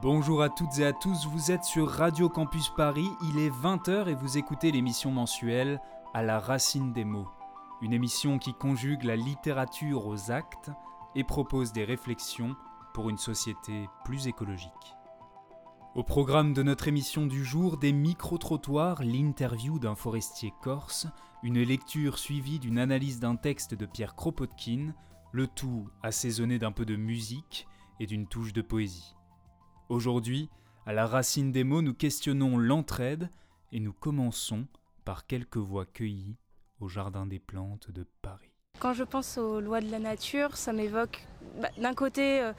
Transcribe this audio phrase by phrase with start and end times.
[0.00, 4.06] Bonjour à toutes et à tous, vous êtes sur Radio Campus Paris, il est 20h
[4.06, 5.80] et vous écoutez l'émission mensuelle
[6.14, 7.26] À la racine des mots.
[7.82, 10.70] Une émission qui conjugue la littérature aux actes
[11.16, 12.54] et propose des réflexions
[12.94, 14.94] pour une société plus écologique.
[15.96, 21.08] Au programme de notre émission du jour, des micro-trottoirs, l'interview d'un forestier corse,
[21.42, 24.94] une lecture suivie d'une analyse d'un texte de Pierre Kropotkin,
[25.32, 27.66] le tout assaisonné d'un peu de musique
[27.98, 29.17] et d'une touche de poésie.
[29.88, 30.50] Aujourd'hui,
[30.84, 33.30] à la racine des mots, nous questionnons l'entraide
[33.72, 34.66] et nous commençons
[35.06, 36.36] par quelques voix cueillies
[36.78, 38.50] au Jardin des Plantes de Paris.
[38.80, 41.26] Quand je pense aux lois de la nature, ça m'évoque
[41.58, 42.52] bah, d'un côté euh,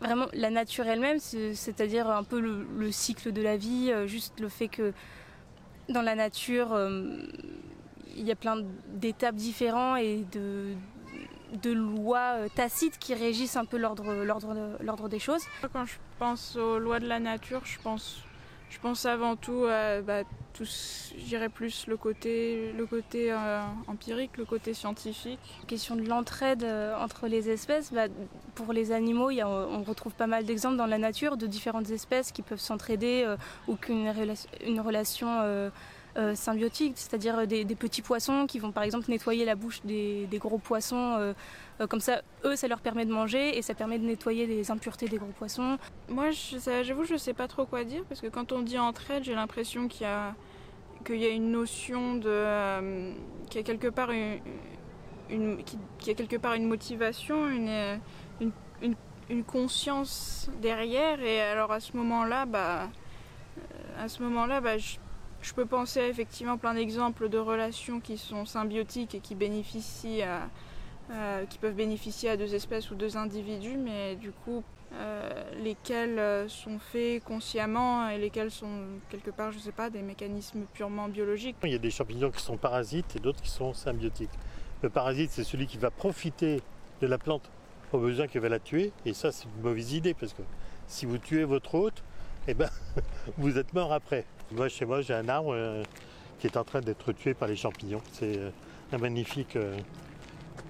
[0.00, 4.50] vraiment la nature elle-même, c'est-à-dire un peu le, cycle de la vie, euh, juste le
[4.50, 4.92] fait que
[5.88, 7.22] dans la nature, euh,
[8.14, 10.74] il y a plein d'étapes différentes et de,
[11.62, 15.42] de lois euh, tacites qui régissent un peu l'ordre des choses.
[15.72, 18.22] Quand je pense aux lois de la nature, je pense,
[18.70, 20.22] je pense avant tout à bah,
[21.16, 25.38] j'irais plus le côté, le côté euh, empirique, le côté scientifique.
[25.60, 28.06] La question de l'entraide euh, entre les espèces, bah,
[28.54, 31.90] pour les animaux, y a, on retrouve pas mal d'exemples dans la nature de différentes
[31.90, 33.26] espèces qui peuvent s'entraider
[33.68, 34.12] ou qu'une
[34.66, 35.70] une relation euh,
[36.34, 40.58] symbiotiques, c'est-à-dire euh, des, petits poissons qui vont par exemple nettoyer la bouche des, gros
[40.58, 41.16] poissons.
[41.18, 41.34] Euh,
[41.88, 45.08] comme ça, eux, ça leur permet de manger et ça permet de nettoyer les impuretés
[45.08, 45.78] des gros poissons.
[46.08, 49.24] Moi, j'avoue, je ne sais pas trop quoi dire parce que quand on dit entraide,
[49.24, 50.34] j'ai l'impression qu'il y a
[51.08, 53.12] y a une notion de
[53.50, 54.10] qu'il y a quelque part
[55.30, 55.58] une,
[55.98, 57.98] quelque part une motivation, une,
[58.40, 58.94] une,
[59.28, 62.88] une, conscience derrière et alors à ce moment-là, bah
[63.98, 64.96] à ce moment-là, bah, je,
[65.42, 70.22] je peux penser à effectivement plein d'exemples de relations qui sont symbiotiques et qui bénéficient
[71.50, 75.30] qui peuvent bénéficier à deux espèces ou deux individus, mais du coup, euh,
[75.62, 80.02] lesquels euh, sont faits consciemment et lesquels sont quelque part, je ne sais pas, des
[80.02, 81.56] mécanismes purement biologiques.
[81.64, 84.30] Il y a des champignons qui sont parasites et d'autres qui sont symbiotiques.
[84.82, 86.60] Le parasite, c'est celui qui va profiter
[87.00, 87.50] de la plante
[87.92, 90.42] au besoin qu'elle va la tuer, et ça, c'est une mauvaise idée parce que
[90.88, 92.02] si vous tuez votre hôte,
[92.46, 92.68] eh ben,
[93.38, 94.26] vous êtes mort après.
[94.54, 95.82] Moi, chez moi, j'ai un arbre euh,
[96.38, 98.02] qui est en train d'être tué par les champignons.
[98.12, 98.50] C'est euh,
[98.92, 99.78] un magnifique euh,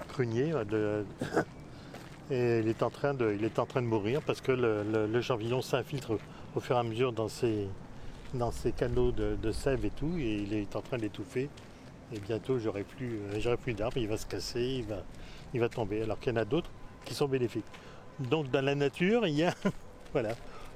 [0.08, 0.52] prunier.
[2.30, 6.18] et il est, en train de, mourir parce que le, champignon s'infiltre
[6.54, 7.66] au fur et à mesure dans ses,
[8.76, 10.16] canaux de, sève et tout.
[10.16, 11.50] Et il est en train d'étouffer.
[12.14, 13.18] Et bientôt, j'aurai plus,
[13.62, 13.96] plus d'arbres.
[13.96, 14.84] Il va se casser,
[15.54, 16.02] il va tomber.
[16.02, 16.70] Alors qu'il y en a d'autres
[17.04, 17.64] qui sont bénéfiques.
[18.20, 19.54] Donc, dans la nature, il y a.
[20.12, 20.34] voilà.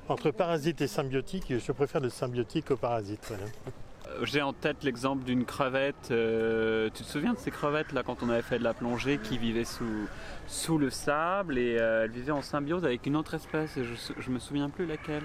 [0.09, 3.33] Entre parasite et symbiotique, je préfère le symbiotique au parasite.
[3.33, 6.13] Euh, j'ai en tête l'exemple d'une crevette.
[6.13, 9.19] Euh, tu te souviens de ces crevettes là quand on avait fait de la plongée
[9.19, 10.07] qui vivaient sous,
[10.47, 14.31] sous le sable et euh, elles vivaient en symbiose avec une autre espèce et je,
[14.31, 15.25] ne me souviens plus laquelle.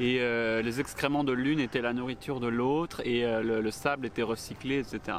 [0.00, 0.20] Et
[0.62, 5.18] les excréments de l'une étaient la nourriture de l'autre et le, sable était recyclé, etc.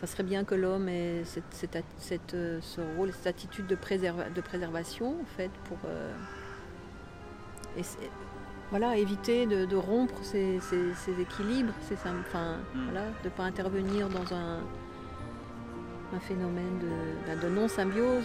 [0.00, 5.24] Ça serait bien que l'homme ait cette, ce rôle, cette attitude de, de préservation en
[5.36, 5.78] fait pour
[7.76, 7.82] et
[8.70, 10.58] voilà, éviter de, rompre ces,
[11.20, 12.84] équilibres, enfin, mm.
[12.84, 14.60] voilà, de ne pas intervenir dans un,
[16.14, 18.24] un phénomène de, de non-symbiose.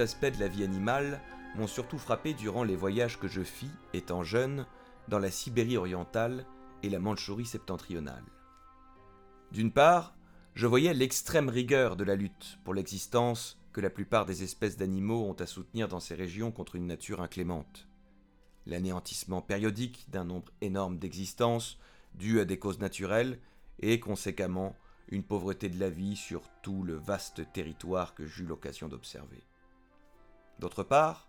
[0.00, 1.20] Aspects de la vie animale
[1.56, 4.66] m'ont surtout frappé durant les voyages que je fis, étant jeune,
[5.08, 6.46] dans la Sibérie orientale
[6.82, 8.24] et la Mandchourie septentrionale.
[9.50, 10.14] D'une part,
[10.54, 15.24] je voyais l'extrême rigueur de la lutte pour l'existence que la plupart des espèces d'animaux
[15.28, 17.88] ont à soutenir dans ces régions contre une nature inclémente.
[18.66, 21.78] L'anéantissement périodique d'un nombre énorme d'existences
[22.14, 23.38] dû à des causes naturelles
[23.80, 24.76] et conséquemment
[25.08, 29.42] une pauvreté de la vie sur tout le vaste territoire que j'eus l'occasion d'observer.
[30.62, 31.28] D'autre part,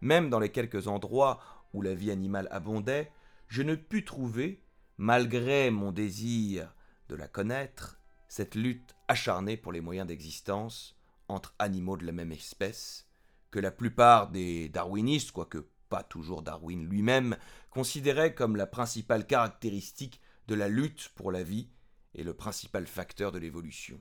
[0.00, 1.38] même dans les quelques endroits
[1.74, 3.12] où la vie animale abondait,
[3.46, 4.64] je ne pus trouver,
[4.98, 6.74] malgré mon désir
[7.08, 10.98] de la connaître, cette lutte acharnée pour les moyens d'existence
[11.28, 13.06] entre animaux de la même espèce,
[13.52, 17.36] que la plupart des darwinistes, quoique pas toujours Darwin lui-même,
[17.70, 21.70] considéraient comme la principale caractéristique de la lutte pour la vie
[22.16, 24.00] et le principal facteur de l'évolution.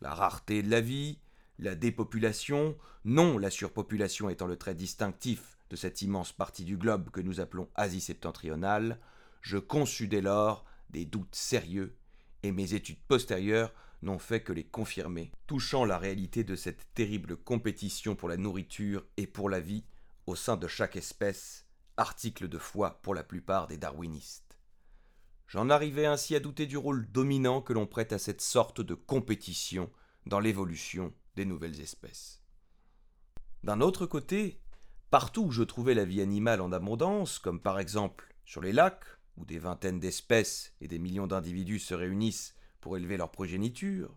[0.00, 1.20] La rareté de la vie,
[1.58, 7.10] la dépopulation, non la surpopulation étant le trait distinctif de cette immense partie du globe
[7.10, 9.00] que nous appelons Asie septentrionale,
[9.40, 11.96] je conçus dès lors des doutes sérieux,
[12.42, 13.72] et mes études postérieures
[14.02, 19.04] n'ont fait que les confirmer, touchant la réalité de cette terrible compétition pour la nourriture
[19.16, 19.84] et pour la vie
[20.26, 21.66] au sein de chaque espèce,
[21.96, 24.58] article de foi pour la plupart des darwinistes.
[25.48, 28.94] J'en arrivais ainsi à douter du rôle dominant que l'on prête à cette sorte de
[28.94, 29.90] compétition
[30.26, 32.42] dans l'évolution des nouvelles espèces.
[33.62, 34.60] D'un autre côté,
[35.10, 39.04] partout où je trouvais la vie animale en abondance, comme par exemple sur les lacs,
[39.36, 44.16] où des vingtaines d'espèces et des millions d'individus se réunissent pour élever leur progéniture,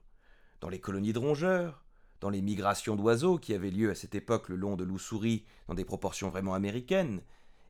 [0.62, 1.84] dans les colonies de rongeurs,
[2.22, 5.74] dans les migrations d'oiseaux qui avaient lieu à cette époque le long de l'Oussouri dans
[5.74, 7.22] des proportions vraiment américaines,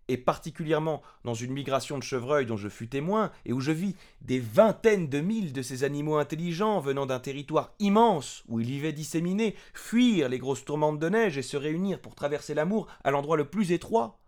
[0.10, 3.96] et particulièrement dans une migration de chevreuils dont je fus témoin, et où je vis
[4.22, 8.92] des vingtaines de milles de ces animaux intelligents venant d'un territoire immense où ils vivaient
[8.92, 13.38] disséminés, fuir les grosses tourmentes de neige et se réunir pour traverser l'amour à l'endroit
[13.38, 14.20] le plus étroit.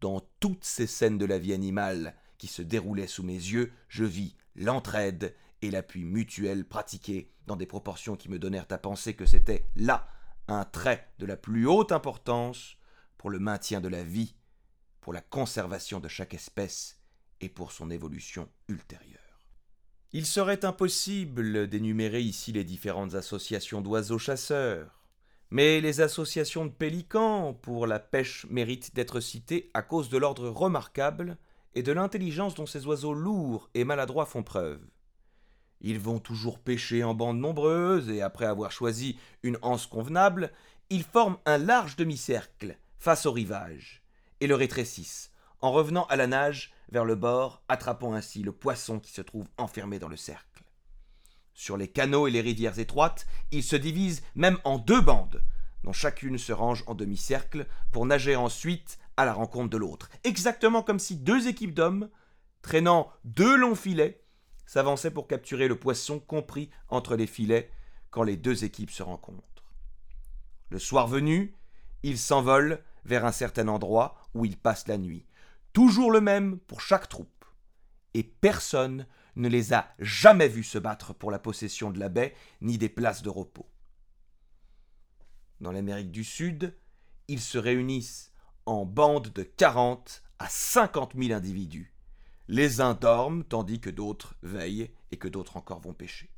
[0.00, 4.04] Dans toutes ces scènes de la vie animale qui se déroulaient sous mes yeux, je
[4.04, 9.26] vis l'entraide et l'appui mutuel pratiqués dans des proportions qui me donnèrent à penser que
[9.26, 10.08] c'était là
[10.48, 12.76] un trait de la plus haute importance
[13.16, 14.34] pour le maintien de la vie
[15.00, 16.98] pour la conservation de chaque espèce
[17.40, 19.20] et pour son évolution ultérieure.
[20.12, 25.04] Il serait impossible d'énumérer ici les différentes associations d'oiseaux chasseurs,
[25.50, 30.48] mais les associations de pélicans pour la pêche méritent d'être citées à cause de l'ordre
[30.48, 31.38] remarquable
[31.74, 34.80] et de l'intelligence dont ces oiseaux lourds et maladroits font preuve.
[35.80, 40.52] Ils vont toujours pêcher en bandes nombreuses, et après avoir choisi une anse convenable,
[40.90, 44.02] ils forment un large demi-cercle face au rivage
[44.40, 48.98] et le rétrécissent, en revenant à la nage vers le bord, attrapant ainsi le poisson
[48.98, 50.64] qui se trouve enfermé dans le cercle.
[51.54, 55.42] Sur les canaux et les rivières étroites, ils se divisent même en deux bandes,
[55.84, 60.82] dont chacune se range en demi-cercle pour nager ensuite à la rencontre de l'autre, exactement
[60.82, 62.08] comme si deux équipes d'hommes,
[62.62, 64.24] traînant deux longs filets,
[64.66, 67.70] s'avançaient pour capturer le poisson compris entre les filets
[68.10, 69.44] quand les deux équipes se rencontrent.
[70.68, 71.56] Le soir venu,
[72.02, 75.26] ils s'envolent vers un certain endroit où ils passent la nuit.
[75.72, 77.44] Toujours le même pour chaque troupe.
[78.14, 79.06] Et personne
[79.36, 82.88] ne les a jamais vus se battre pour la possession de la baie ni des
[82.88, 83.68] places de repos.
[85.60, 86.76] Dans l'Amérique du Sud,
[87.28, 88.32] ils se réunissent
[88.66, 91.94] en bandes de 40 à 50 000 individus.
[92.48, 96.30] Les uns dorment tandis que d'autres veillent et que d'autres encore vont pêcher.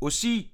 [0.00, 0.52] Aussi,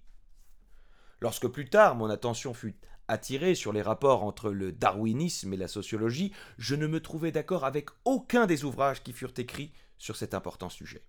[1.21, 2.77] lorsque plus tard mon attention fut
[3.11, 7.65] attiré sur les rapports entre le darwinisme et la sociologie, je ne me trouvais d'accord
[7.65, 11.03] avec aucun des ouvrages qui furent écrits sur cet important sujet.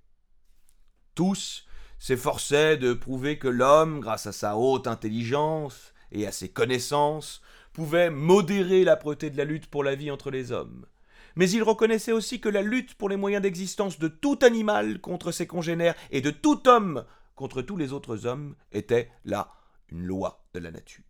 [1.15, 1.65] Tous
[1.99, 8.09] s'efforçaient de prouver que l'homme, grâce à sa haute intelligence et à ses connaissances, pouvait
[8.09, 10.87] modérer l'âpreté de la lutte pour la vie entre les hommes.
[11.35, 15.31] Mais ils reconnaissaient aussi que la lutte pour les moyens d'existence de tout animal contre
[15.31, 17.05] ses congénères et de tout homme
[17.35, 19.53] contre tous les autres hommes était là
[19.89, 21.03] une loi de la nature.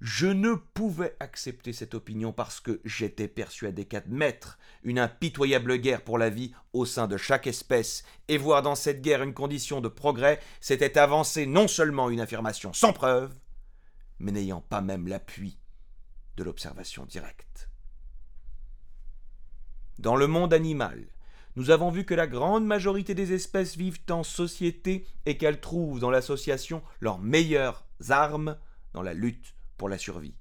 [0.00, 6.18] Je ne pouvais accepter cette opinion parce que j'étais persuadé qu'admettre une impitoyable guerre pour
[6.18, 9.88] la vie au sein de chaque espèce et voir dans cette guerre une condition de
[9.88, 13.34] progrès, c'était avancer non seulement une affirmation sans preuve,
[14.18, 15.58] mais n'ayant pas même l'appui
[16.36, 17.70] de l'observation directe.
[19.98, 21.06] Dans le monde animal,
[21.56, 26.00] nous avons vu que la grande majorité des espèces vivent en société et qu'elles trouvent
[26.00, 28.58] dans l'association leurs meilleures armes
[28.92, 30.34] dans la lutte pour la survie.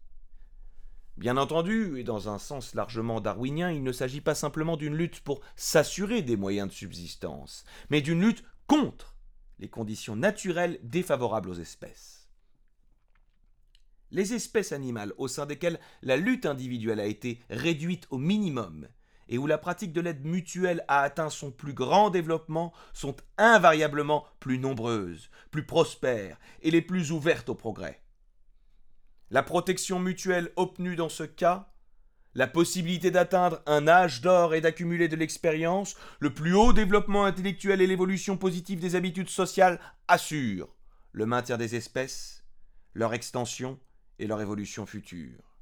[1.17, 5.19] Bien entendu, et dans un sens largement darwinien, il ne s'agit pas simplement d'une lutte
[5.19, 9.15] pour s'assurer des moyens de subsistance, mais d'une lutte contre
[9.59, 12.29] les conditions naturelles défavorables aux espèces.
[14.09, 18.87] Les espèces animales au sein desquelles la lutte individuelle a été réduite au minimum
[19.29, 24.25] et où la pratique de l'aide mutuelle a atteint son plus grand développement sont invariablement
[24.39, 28.02] plus nombreuses, plus prospères et les plus ouvertes au progrès.
[29.33, 31.73] La protection mutuelle obtenue dans ce cas,
[32.35, 37.81] la possibilité d'atteindre un âge d'or et d'accumuler de l'expérience, le plus haut développement intellectuel
[37.81, 40.75] et l'évolution positive des habitudes sociales assurent
[41.13, 42.45] le maintien des espèces,
[42.93, 43.79] leur extension
[44.19, 45.57] et leur évolution future.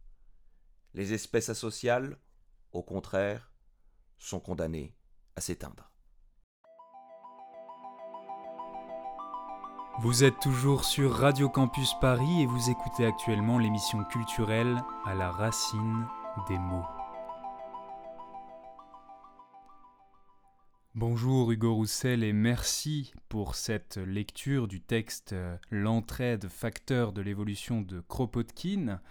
[0.93, 2.17] Les espèces asociales,
[2.73, 3.53] au contraire,
[4.17, 4.97] sont condamnées
[5.37, 5.90] à s'éteindre.
[9.99, 15.29] Vous êtes toujours sur Radio Campus Paris et vous écoutez actuellement l'émission culturelle à la
[15.29, 16.07] racine
[16.47, 16.85] des mots.
[20.95, 27.81] Bonjour Hugo Roussel et merci pour cette lecture du texte euh, L'entraide facteur de l'évolution
[27.81, 29.01] de Kropotkin.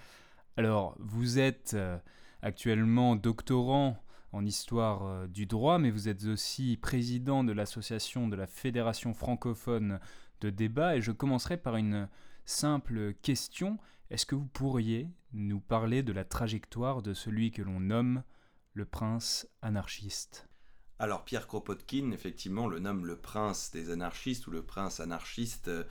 [0.56, 1.99] Alors, vous êtes euh,
[2.42, 8.37] actuellement doctorant en histoire euh, du droit, mais vous êtes aussi président de l'association de
[8.37, 10.00] la Fédération francophone
[10.40, 12.09] de débat, et je commencerai par une
[12.44, 13.78] simple question.
[14.11, 18.23] Est-ce que vous pourriez nous parler de la trajectoire de celui que l'on nomme
[18.75, 20.49] le prince anarchiste?
[20.99, 25.85] Alors Pierre Kropotkin, effectivement, le nomme le prince des anarchistes ou le prince anarchiste, euh,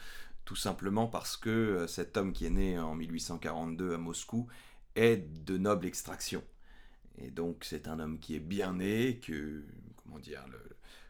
[0.45, 4.47] tout simplement parce que euh, cet homme qui est né en 1842 à Moscou
[4.95, 6.43] est de noble extraction.
[7.17, 9.63] Et donc c'est un homme qui est bien né, que,
[10.03, 10.59] comment dire, le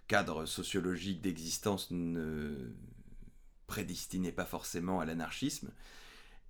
[0.07, 2.71] cadre sociologique d'existence ne
[3.69, 5.71] prédestinait pas forcément à l'anarchisme,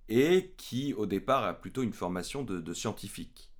[0.08, 3.50] et qui au départ a plutôt une formation de scientifique.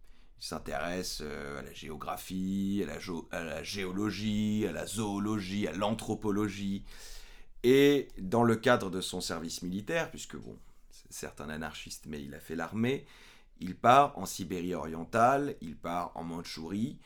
[0.41, 6.83] Il s'intéresse euh, à la géographie, à la, géologie, à la zoologie, à l'anthropologie.
[7.63, 10.57] Et dans le cadre de son service militaire, puisque bon,
[10.91, 13.05] c'est certes un anarchiste, mais il a fait l'armée,
[13.61, 16.99] il part en Sibérie orientale, il part en Mandchourie,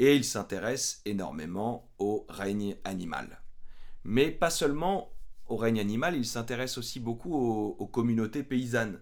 [0.00, 3.40] et il s'intéresse énormément au règne animal.
[4.02, 5.12] Mais pas seulement
[5.50, 9.00] au règne animal, il s'intéresse aussi beaucoup aux communautés paysannes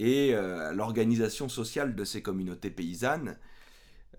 [0.00, 3.36] et euh, l'organisation sociale de ces communautés paysannes,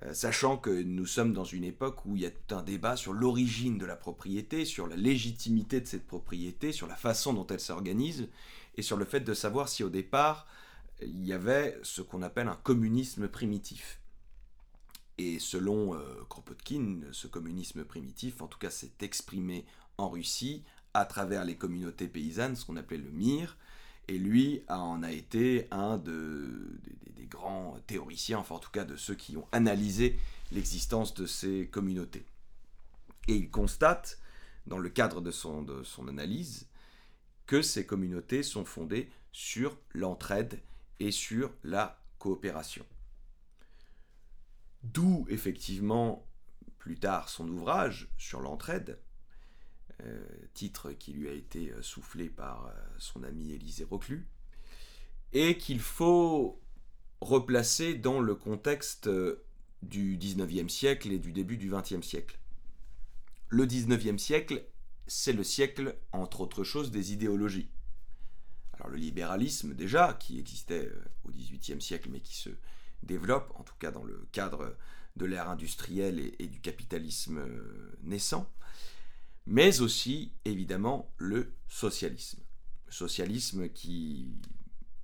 [0.04, 2.96] euh, sachant que nous sommes dans une époque où il y a tout un débat
[2.96, 7.48] sur l'origine de la propriété, sur la légitimité de cette propriété, sur la façon dont
[7.48, 8.30] elle s'organise,
[8.76, 10.48] et sur le fait de savoir si au départ
[11.02, 14.00] il y avait ce qu'on appelle un communisme primitif.
[15.18, 19.66] Et selon euh, Kropotkin, ce communisme primitif, en tout cas, s'est exprimé
[19.98, 23.58] en Russie à travers les communautés paysannes, ce qu'on appelait le MIR,
[24.08, 29.16] et lui en a été un des, grands théoriciens, enfin en tout cas de ceux
[29.16, 30.20] qui ont analysé
[30.52, 32.26] l'existence de ces communautés.
[33.30, 34.20] Et il constate,
[34.68, 36.68] dans le cadre de son, de son analyse,
[37.46, 40.60] que ces communautés sont fondées sur l'entraide
[41.00, 42.86] et sur la coopération.
[44.84, 46.28] D'où effectivement
[46.80, 49.00] plus tard son ouvrage sur l'entraide,
[50.54, 54.28] titre qui lui a été euh, soufflé par euh, son ami Élisée Reclus,
[55.34, 56.62] et qu'il faut
[57.22, 59.10] replacer dans le contexte
[59.82, 62.40] du 19e siècle et du début du 20e siècle.
[63.48, 64.66] Le 19e siècle,
[65.08, 67.70] c'est le siècle, entre autres choses, des idéologies.
[68.74, 70.92] Alors le libéralisme déjà, qui existait
[71.24, 72.50] au 18e siècle, mais qui se
[73.04, 74.76] développe, en tout cas dans le cadre
[75.16, 77.42] de l'ère industrielle et, du capitalisme
[78.04, 78.52] naissant,
[79.46, 82.42] mais aussi évidemment le socialisme.
[82.86, 84.34] Le socialisme qui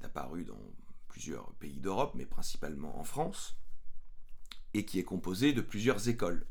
[0.02, 0.60] est apparu dans
[1.08, 3.58] plusieurs pays d'Europe, mais principalement en France,
[4.74, 6.46] et qui est composé de plusieurs écoles.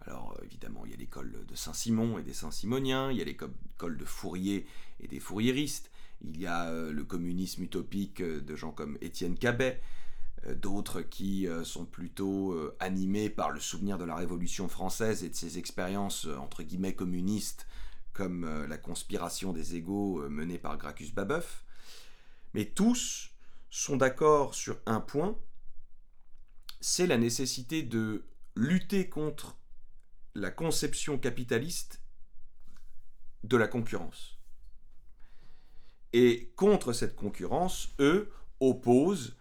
[0.00, 3.96] Alors évidemment, il y a l'école de Saint-Simon et des Saint-Simoniens, il y a l'école
[3.96, 4.66] de Fourier
[5.00, 5.90] et des Fouriéristes,
[6.20, 10.01] il y a euh, le communisme utopique de gens comme Étienne Cabet, euh,
[10.48, 15.28] d'autres qui euh, sont plutôt euh, animés par le souvenir de la Révolution française et
[15.28, 17.66] de ses expériences entre guillemets communistes,
[18.12, 21.64] comme la conspiration des égaux menée par Gracchus Babeuf.
[22.52, 23.30] Mais tous
[23.70, 25.38] sont d'accord sur un point,
[26.82, 29.56] c'est la nécessité de lutter contre
[30.34, 32.02] la conception capitaliste
[33.44, 34.38] de la concurrence.
[36.12, 38.30] Et contre cette concurrence, eux
[38.60, 39.36] opposent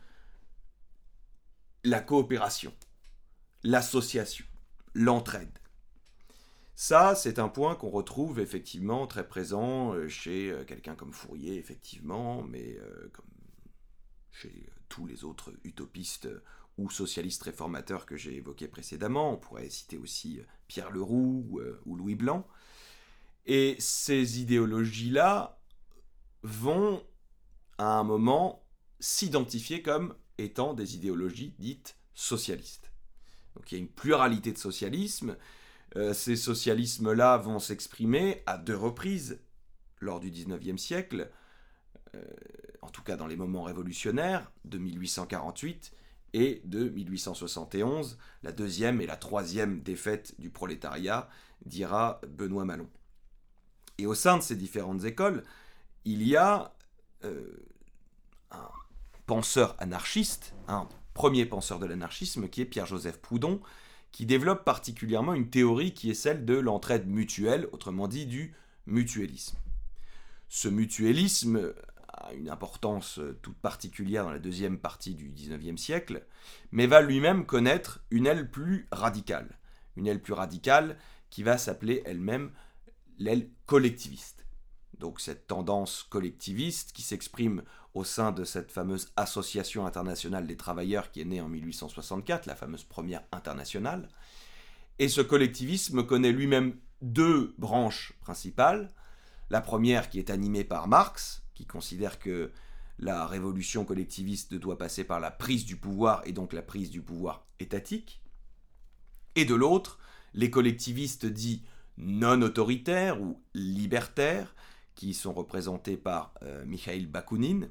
[1.83, 2.73] la coopération,
[3.63, 4.45] l'association,
[4.93, 5.57] l'entraide.
[6.75, 11.57] Ça, c'est un point qu'on retrouve effectivement très présent euh, chez euh, quelqu'un comme Fourier,
[11.57, 13.25] effectivement, mais euh, comme
[14.31, 16.27] chez tous les autres utopistes
[16.77, 19.33] ou socialistes réformateurs que j'ai évoqués précédemment.
[19.33, 22.47] On pourrait citer aussi Pierre Leroux ou Louis Blanc.
[23.45, 25.61] Et ces idéologies-là
[26.43, 27.05] vont,
[27.77, 28.65] à un moment,
[28.99, 32.91] s'identifier comme étant des idéologies dites socialistes.
[33.55, 35.35] Donc il y a une pluralité de socialismes.
[35.95, 39.39] Euh, ces socialismes-là vont s'exprimer à deux reprises
[39.99, 41.29] lors du XIXe siècle,
[42.15, 42.23] euh,
[42.81, 45.93] en tout cas dans les moments révolutionnaires, de 1848
[46.33, 51.29] et de 1871, la deuxième et la troisième défaite du prolétariat,
[51.65, 52.89] dira Benoît Malon.
[53.97, 55.43] Et au sein de ces différentes écoles,
[56.05, 56.73] il y a
[57.23, 57.65] euh,
[58.49, 58.69] un
[59.31, 63.61] penseur anarchiste, un premier penseur de l'anarchisme, qui est Pierre-Joseph Proudhon,
[64.11, 68.53] qui développe particulièrement une théorie qui est celle de l'entraide mutuelle, autrement dit du
[68.87, 69.57] mutualisme.
[70.49, 71.73] Ce mutualisme
[72.09, 76.25] a une importance toute particulière dans la deuxième partie du XIXe siècle,
[76.73, 79.57] mais va lui-même connaître une aile plus radicale.
[79.95, 80.97] Une aile plus radicale
[81.29, 82.51] qui va s'appeler elle-même
[83.17, 84.40] l'aile collectiviste.
[85.01, 91.11] Donc cette tendance collectiviste qui s'exprime au sein de cette fameuse Association internationale des travailleurs
[91.11, 94.07] qui est née en 1864, la fameuse première internationale.
[94.99, 98.93] Et ce collectivisme connaît lui-même deux branches principales.
[99.49, 102.51] La première qui est animée par Marx, qui considère que
[102.99, 107.01] la révolution collectiviste doit passer par la prise du pouvoir et donc la prise du
[107.01, 108.21] pouvoir étatique.
[109.35, 109.97] Et de l'autre,
[110.33, 111.63] les collectivistes dits
[111.97, 114.53] non autoritaires ou libertaires,
[114.95, 117.69] qui sont représentés par euh, Mikhail Bakounine,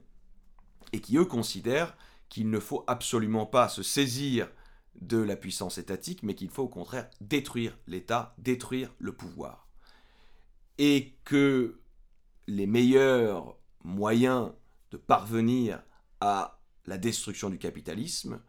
[0.93, 1.97] et qui eux considèrent
[2.29, 4.49] qu'il ne faut absolument pas se saisir
[5.01, 9.69] de la puissance étatique, mais qu'il faut au contraire détruire l'État, détruire le pouvoir.
[10.79, 11.81] Et que
[12.47, 14.53] les meilleurs moyens
[14.91, 15.83] de parvenir
[16.21, 18.41] à la destruction du capitalisme,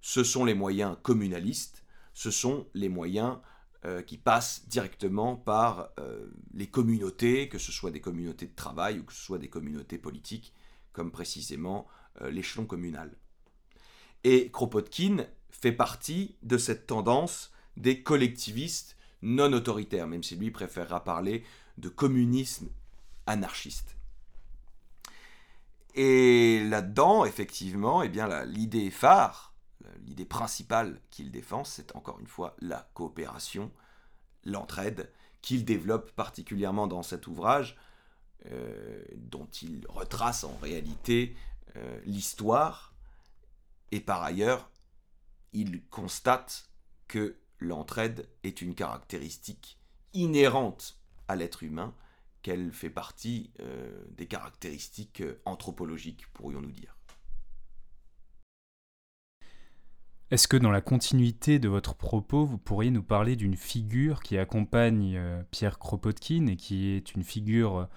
[0.00, 1.84] ce sont les moyens communalistes,
[2.14, 3.38] ce sont les moyens
[3.86, 8.98] euh, qui passent directement par euh, les communautés, que ce soit des communautés de travail
[8.98, 10.52] ou que ce soit des communautés politiques,
[10.92, 11.86] comme précisément
[12.20, 13.16] euh, l'échelon communal.
[14.22, 21.02] Et Kropotkin fait partie de cette tendance des collectivistes non autoritaires, même si lui préférera
[21.02, 21.42] parler
[21.78, 22.68] de communisme
[23.26, 23.96] anarchiste.
[25.94, 29.49] Et là-dedans, effectivement, eh bien, l'idée phare,
[30.10, 33.70] l'idée principale qu'il défend, c'est encore une fois la coopération,
[34.44, 37.78] l'entraide, qu'il développe particulièrement dans cet ouvrage,
[38.46, 41.36] euh, dont il retrace en réalité
[41.76, 42.92] euh, l'histoire,
[43.92, 44.68] et par ailleurs,
[45.52, 46.68] il constate
[47.06, 49.78] que l'entraide est une caractéristique
[50.12, 50.98] inhérente
[51.28, 51.94] à l'être humain,
[52.42, 56.96] qu'elle fait partie euh, des caractéristiques anthropologiques, pourrions-nous dire.
[60.30, 64.38] Est-ce que dans la continuité de votre propos, vous pourriez nous parler d'une figure qui
[64.38, 65.20] accompagne
[65.50, 67.88] Pierre Kropotkin et qui est une figure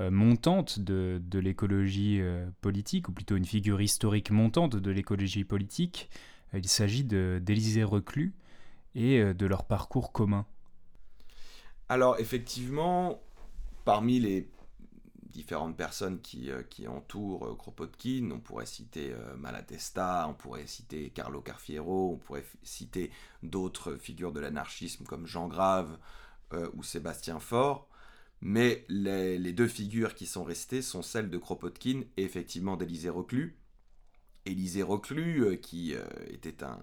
[0.00, 6.10] euh, montante de, l'écologie euh, politique, ou plutôt une figure historique montante de l'écologie politique?
[6.52, 8.34] Il s'agit d'Élisée Reclus
[8.96, 10.46] et euh, de leur parcours commun.
[11.88, 13.20] Alors effectivement,
[13.84, 14.48] parmi les
[15.34, 22.12] différentes personnes qui, qui entourent Kropotkin, on pourrait citer Malatesta, on pourrait citer Carlo Carfiero,
[22.14, 23.10] on pourrait citer
[23.42, 25.98] d'autres figures de l'anarchisme comme Jean Grave
[26.74, 27.88] ou Sébastien Faure.
[28.46, 33.56] Mais les, deux figures qui sont restées sont celles de Kropotkin et effectivement d'Élisée Reclus.
[34.44, 36.78] Élisée Reclus, euh, qui euh, était un,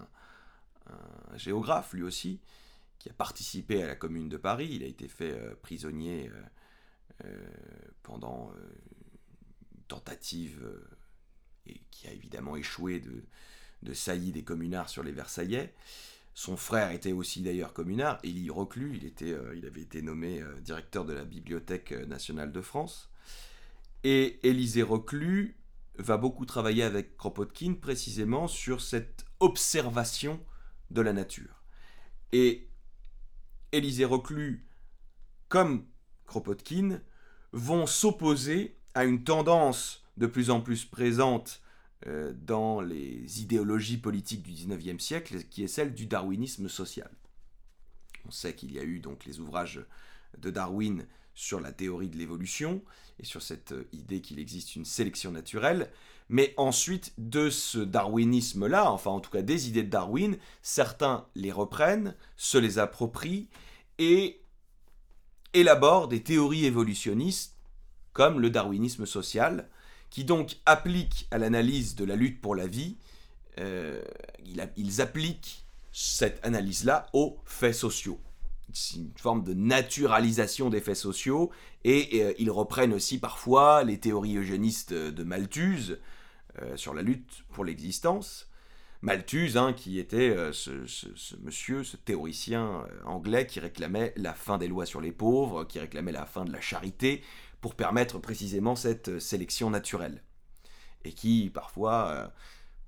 [1.36, 2.40] géographe lui aussi,
[2.98, 4.70] qui a participé à la Commune de Paris.
[4.72, 6.28] Il a été fait euh, prisonnier
[8.02, 8.52] pendant
[9.74, 10.66] une tentative
[11.66, 13.24] et qui a évidemment échoué de,
[13.82, 15.74] de saillie des communards sur les Versaillais.
[16.34, 20.40] Son frère était aussi d'ailleurs communard, Élie Reclus, il, était, euh, il avait été nommé
[20.40, 23.10] euh, directeur de la Bibliothèque euh, nationale de France.
[24.02, 25.56] Et Élisée Reclus
[25.98, 30.40] va beaucoup travailler avec Kropotkin précisément sur cette observation
[30.90, 31.62] de la nature.
[32.32, 32.70] Et
[33.72, 34.66] Élisée Reclus,
[35.48, 35.86] comme
[36.32, 37.00] Kropotkin,
[37.52, 41.60] vont s'opposer à une tendance de plus en plus présente
[42.06, 47.10] euh, dans les idéologies politiques du XIXe siècle, qui est celle du darwinisme social.
[48.26, 49.84] On sait qu'il y a eu donc les ouvrages
[50.38, 52.82] de Darwin sur la théorie de l'évolution
[53.18, 55.90] et sur cette idée qu'il existe une sélection naturelle,
[56.30, 61.52] mais ensuite de ce darwinisme-là, enfin en tout cas des idées de Darwin, certains les
[61.52, 63.48] reprennent, se les approprient
[63.98, 64.41] et
[65.54, 67.56] élaborent des théories évolutionnistes
[68.12, 69.68] comme le darwinisme social,
[70.10, 72.96] qui donc appliquent à l'analyse de la lutte pour la vie,
[73.58, 74.02] euh,
[74.76, 78.20] ils appliquent cette analyse-là aux faits sociaux.
[78.72, 81.50] C'est une forme de naturalisation des faits sociaux,
[81.84, 85.96] et euh, ils reprennent aussi parfois les théories eugénistes de Malthus
[86.60, 88.48] euh, sur la lutte pour l'existence.
[89.02, 94.68] Malthus, hein, qui était ce, ce, monsieur, ce théoricien anglais qui réclamait la fin des
[94.68, 97.22] lois sur les pauvres, qui réclamait la fin de la charité,
[97.62, 100.22] pour permettre précisément cette euh, sélection naturelle.
[101.04, 102.28] Et qui, parfois, euh,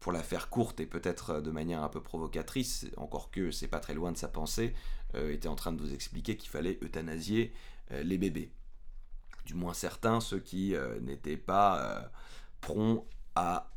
[0.00, 3.68] pour la faire courte et peut-être euh, de manière un peu provocatrice, encore que c'est
[3.68, 4.74] pas très loin de sa pensée,
[5.30, 7.52] était en train de vous expliquer qu'il fallait euthanasier
[7.92, 8.50] les bébés.
[9.46, 12.10] Du moins certains, ceux qui n'étaient pas
[12.60, 13.70] prompts à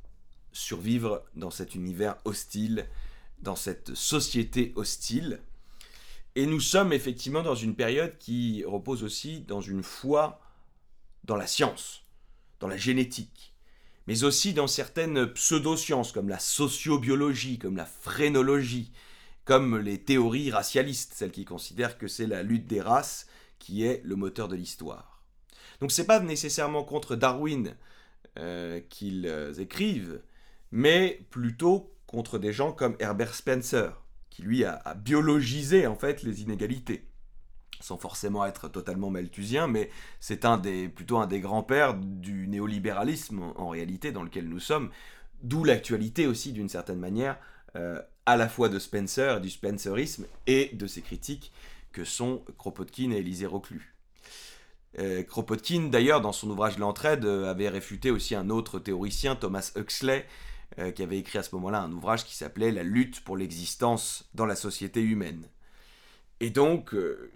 [0.58, 2.88] survivre dans cet univers hostile,
[3.42, 5.40] dans cette société hostile.
[6.36, 10.42] Et nous sommes effectivement dans une période qui repose aussi dans une foi
[11.24, 12.04] dans la science,
[12.60, 13.54] dans la génétique,
[14.08, 18.92] mais aussi dans certaines pseudosciences comme la sociobiologie, comme la phrénologie,
[19.46, 23.28] comme les théories racialistes, celles qui considèrent que c'est la lutte des races
[23.60, 25.22] qui est le moteur de l'histoire.
[25.82, 27.76] Donc c'est pas nécessairement contre Darwin
[28.40, 29.28] euh, qu'ils
[29.60, 30.22] écrivent,
[30.72, 36.42] mais plutôt contre des gens comme Herbert Spencer, qui lui a, biologisé en fait les
[36.42, 37.08] inégalités,
[37.80, 43.42] sans forcément être totalement malthusien, mais c'est un des plutôt un des grands-pères du néolibéralisme
[43.42, 44.90] en, en, réalité dans lequel nous sommes,
[45.44, 47.38] d'où l'actualité aussi d'une certaine manière
[47.76, 51.52] euh, à la fois de Spencer, du Spencerisme et de ses critiques
[51.92, 53.96] que sont Kropotkin et Élisée Reclus.
[55.00, 59.72] Euh, Kropotkin, d'ailleurs, dans son ouvrage L'entraide, euh, avait réfuté aussi un autre théoricien, Thomas
[59.76, 60.26] Huxley,
[60.80, 64.30] euh, qui avait écrit à ce moment-là un ouvrage qui s'appelait La lutte pour l'existence
[64.34, 65.48] dans la société humaine.
[66.40, 67.32] Et donc, euh,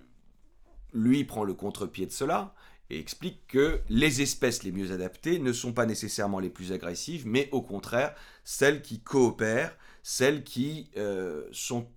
[0.94, 2.54] lui prend le contre-pied de cela
[2.90, 7.26] et explique que les espèces les mieux adaptées ne sont pas nécessairement les plus agressives,
[7.26, 8.14] mais au contraire
[8.44, 11.88] celles qui coopèrent, celles qui euh, sont,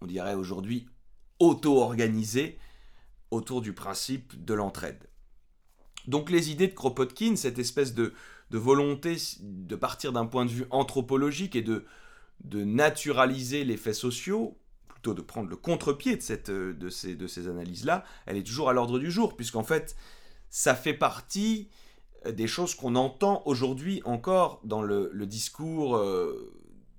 [0.00, 0.86] on dirait aujourd'hui,
[1.38, 2.58] auto-organisées
[3.30, 5.08] autour du principe de l'entraide.
[6.06, 8.14] Donc les idées de Kropotkin, cette espèce de,
[8.50, 11.84] de volonté de partir d'un point de vue anthropologique et de,
[12.44, 14.58] de naturaliser les faits sociaux,
[14.88, 18.68] plutôt de prendre le contre-pied de, cette, de ces, de ces analyses-là, elle est toujours
[18.68, 19.96] à l'ordre du jour, puisqu'en fait,
[20.50, 21.68] ça fait partie
[22.28, 26.52] des choses qu'on entend aujourd'hui encore dans le, le discours euh,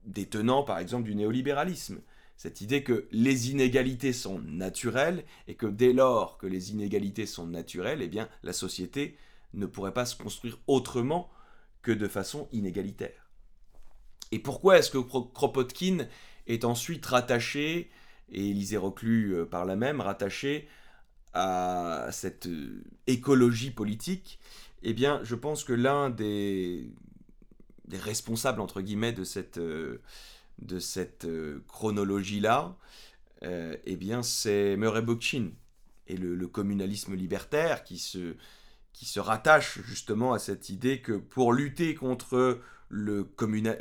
[0.05, 2.01] des tenants, par exemple, du néolibéralisme.
[2.37, 7.45] Cette idée que les inégalités sont naturelles et que dès lors que les inégalités sont
[7.45, 9.15] naturelles, eh bien, la société
[9.53, 11.29] ne pourrait pas se construire autrement
[11.81, 13.29] que de façon inégalitaire.
[14.31, 16.07] Et pourquoi est-ce que Kropotkin
[16.47, 17.89] est ensuite rattaché,
[18.31, 20.67] et Élisée Reclus euh, par la même, rattaché
[21.33, 24.39] à cette euh, écologie politique
[24.83, 26.89] Eh bien, je pense que l'un des,
[27.87, 30.01] des, responsables, entre guillemets, de cette, euh,
[30.59, 31.27] de cette
[31.67, 32.75] chronologie-là,
[33.43, 35.49] eh bien, c'est Murray Bookchin
[36.05, 38.35] et le, le, communalisme libertaire qui se,
[39.01, 43.73] qui se rattache justement à cette idée que pour lutter contre le, communa...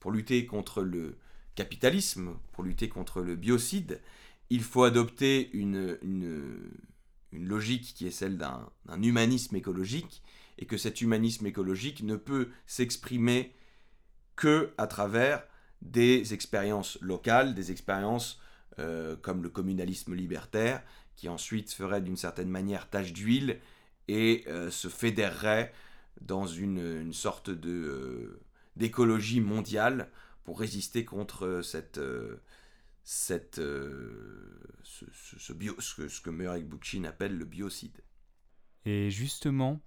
[0.00, 1.16] pour lutter contre le
[1.54, 4.02] capitalisme, pour lutter contre le biocide,
[4.50, 6.58] il faut adopter une, une,
[7.32, 8.68] une logique qui est celle d'un
[9.02, 10.22] humanisme écologique,
[10.58, 13.54] et que cet humanisme écologique ne peut s'exprimer
[14.36, 15.42] que à travers
[15.80, 18.42] des expériences locales, des expériences
[18.78, 20.82] euh, comme le communalisme libertaire,
[21.16, 23.58] qui ensuite ferait d'une certaine manière tache d'huile
[24.08, 25.72] et euh, se fédérerait
[26.20, 28.40] dans une, une sorte de euh,
[28.76, 30.08] d'écologie mondiale
[30.44, 32.40] pour résister contre cette, euh,
[33.02, 37.98] cette, euh, ce, bio, ce, que, ce que Murray Bookchin appelle le biocide.
[38.84, 39.80] Et justement,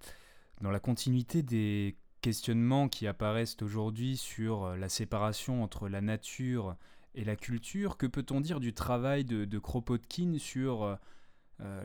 [0.62, 6.76] dans la continuité des questionnements qui apparaissent aujourd'hui sur la séparation entre la nature
[7.16, 11.00] et la culture, que peut-on dire du travail de, Kropotkin sur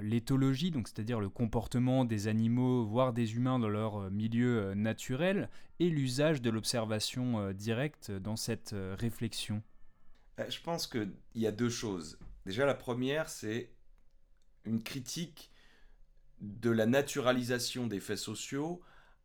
[0.00, 4.74] l'éthologie, donc c'est-à-dire le comportement des animaux, voire des humains dans leur euh, milieu euh,
[4.74, 5.48] naturel,
[5.80, 9.62] et l'usage de l'observation euh, directe dans cette euh, réflexion
[10.48, 12.18] Je pense qu'il y a deux choses.
[12.44, 13.70] Déjà, la première, c'est
[14.64, 15.50] une critique
[16.40, 18.82] de la naturalisation des faits sociaux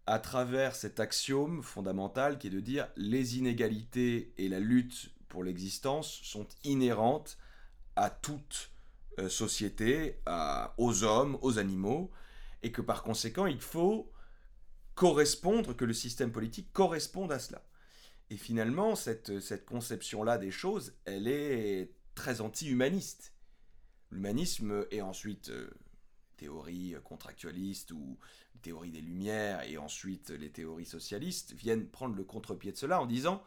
[0.08, 5.44] à travers cet axiome fondamental qui est de dire les inégalités et la lutte pour
[5.44, 7.38] l'existence sont inhérentes
[7.96, 8.71] à toute
[9.22, 10.22] euh, société,
[10.78, 12.12] aux hommes, aux animaux,
[12.64, 14.12] et que par conséquent il faut
[14.96, 17.64] correspondre, que le système politique corresponde à cela.
[18.30, 23.34] Et finalement, cette, cette conception-là des choses, elle est très anti-humaniste.
[24.12, 25.70] L'humanisme est ensuite euh,
[26.38, 28.18] théorie contractualiste ou
[28.62, 33.06] théorie des Lumières et ensuite les théories socialistes viennent prendre le contre-pied de cela en
[33.06, 33.44] disant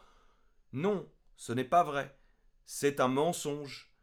[0.73, 2.17] non, ce n'est pas vrai,
[2.65, 3.94] c'est un mensonge.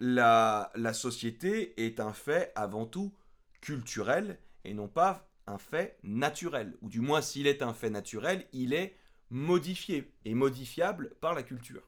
[0.00, 3.14] La, société est un fait avant tout
[3.60, 6.76] culturel et non pas un fait naturel.
[6.80, 8.96] Ou du moins, s'il est un fait naturel, il est
[9.28, 11.86] modifié et modifiable par la culture.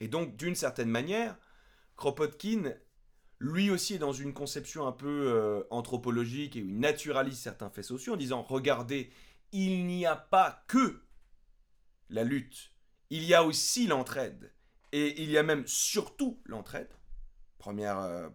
[0.00, 1.36] Et donc, d'une certaine manière,
[1.96, 2.74] Kropotkin
[3.38, 7.70] lui aussi est dans une conception un peu euh, anthropologique et où il naturalise certains
[7.70, 9.10] faits sociaux en disant regardez,
[9.52, 11.02] il n'y a pas que
[12.10, 12.72] la lutte,
[13.08, 14.52] il y a aussi l'entraide
[14.92, 16.90] et il y a même surtout l'entraide.
[17.60, 18.28] Première, euh,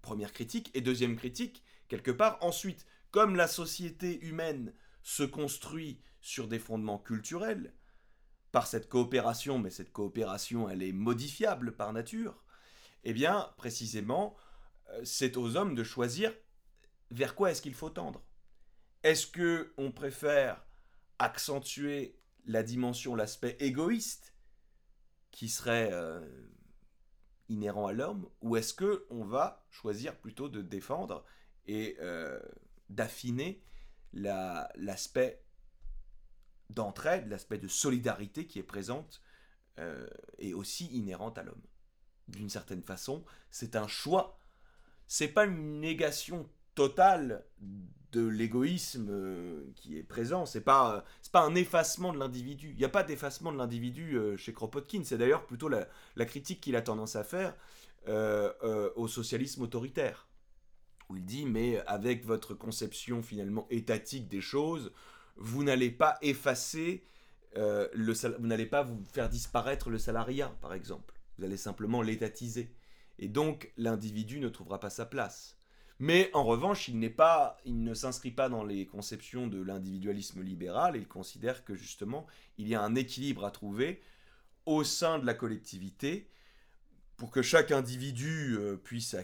[0.00, 2.38] première critique et deuxième critique quelque part.
[2.40, 4.72] Ensuite, comme la société humaine
[5.02, 7.74] se construit sur des fondements culturels
[8.52, 12.42] par cette coopération, mais cette coopération elle est modifiable par nature
[13.04, 14.36] eh bien, précisément,
[14.90, 16.32] euh, c'est aux hommes de choisir
[17.10, 18.22] vers quoi est-ce qu'il faut tendre.
[19.02, 20.64] Est-ce que on préfère
[21.18, 24.34] accentuer la dimension, l'aspect égoïste
[25.30, 26.20] qui serait euh,
[27.52, 31.24] inhérent à l'homme, ou est-ce que on va choisir plutôt de défendre
[31.66, 32.40] et euh,
[32.88, 33.62] d'affiner
[34.12, 35.42] l'aspect
[36.70, 39.22] d'entraide, l'aspect de solidarité qui est présente
[39.78, 40.06] euh,
[40.38, 41.62] et aussi inhérente à l'homme?
[42.28, 44.38] D'une certaine façon, c'est un choix.
[45.06, 47.44] C'est pas une négation totale
[48.12, 50.46] de l'égoïsme euh, qui est présent.
[50.46, 52.70] C'est pas c'est pas un effacement de l'individu.
[52.70, 55.02] Il n'y a pas d'effacement de l'individu euh, chez Kropotkin.
[55.04, 55.86] C'est d'ailleurs plutôt la,
[56.26, 57.54] critique qu'il a tendance à faire
[58.96, 60.26] au socialisme autoritaire
[61.08, 64.92] où il dit mais avec votre conception finalement étatique des choses,
[65.36, 67.04] vous n'allez pas effacer
[67.56, 71.14] euh, le vous n'allez pas vous faire disparaître le salariat par exemple.
[71.38, 72.74] Vous allez simplement l'étatiser.
[73.18, 75.56] Et donc l'individu ne trouvera pas sa place.
[76.02, 80.96] Mais en revanche, il pas, il ne s'inscrit pas dans les conceptions de l'individualisme libéral.
[80.96, 82.26] Il considère que justement,
[82.58, 84.02] il y a un équilibre à trouver
[84.66, 86.28] au sein de la collectivité
[87.16, 89.14] pour que chaque individu euh, puisse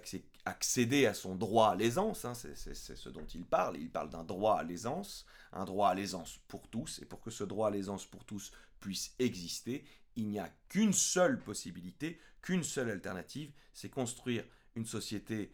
[0.44, 4.22] accéder à son droit à l'aisance, hein, c'est ce dont il parle, il parle d'un
[4.22, 7.70] droit à l'aisance, un droit à l'aisance pour tous, et pour que ce droit à
[7.72, 13.90] l'aisance pour tous puisse exister, il n'y a qu'une seule possibilité, qu'une seule alternative, c'est
[13.90, 14.44] construire
[14.76, 15.52] une société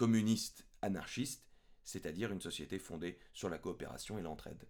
[0.00, 1.44] communiste anarchiste,
[1.84, 4.64] c'est-à-dire une société fondée sur la coopération et l'entraide.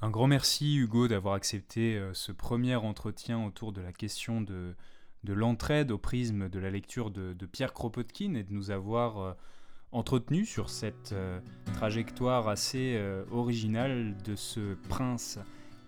[0.00, 4.74] Un grand merci Hugo d'avoir accepté euh, ce premier entretien autour de la question de,
[5.24, 9.34] de l'entraide au prisme de la lecture de, Pierre Kropotkin et de nous avoir euh,
[9.92, 11.38] entretenu sur cette euh,
[11.74, 12.98] trajectoire assez
[13.30, 15.38] originale de ce prince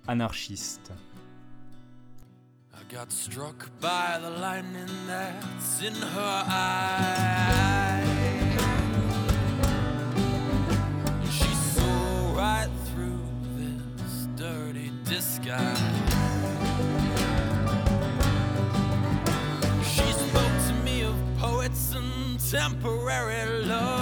[0.06, 0.92] anarchiste.
[2.92, 8.03] Got struck by the lightning that's in her eye.
[11.24, 13.20] She saw right through
[13.96, 15.79] this dirty disguise.
[19.87, 24.00] She spoke to me of poets and temporary love.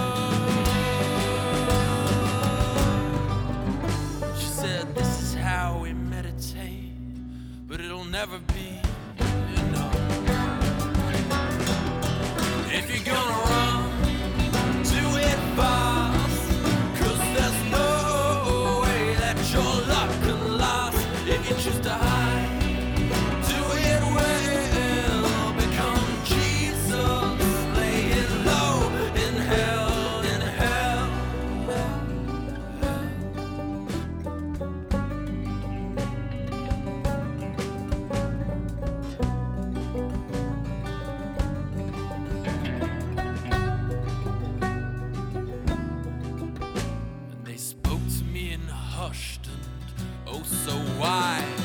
[8.19, 8.81] Never be
[9.61, 9.95] enough.
[12.69, 13.48] If you're gonna
[48.99, 49.63] hushed and
[50.27, 51.58] oh so wide.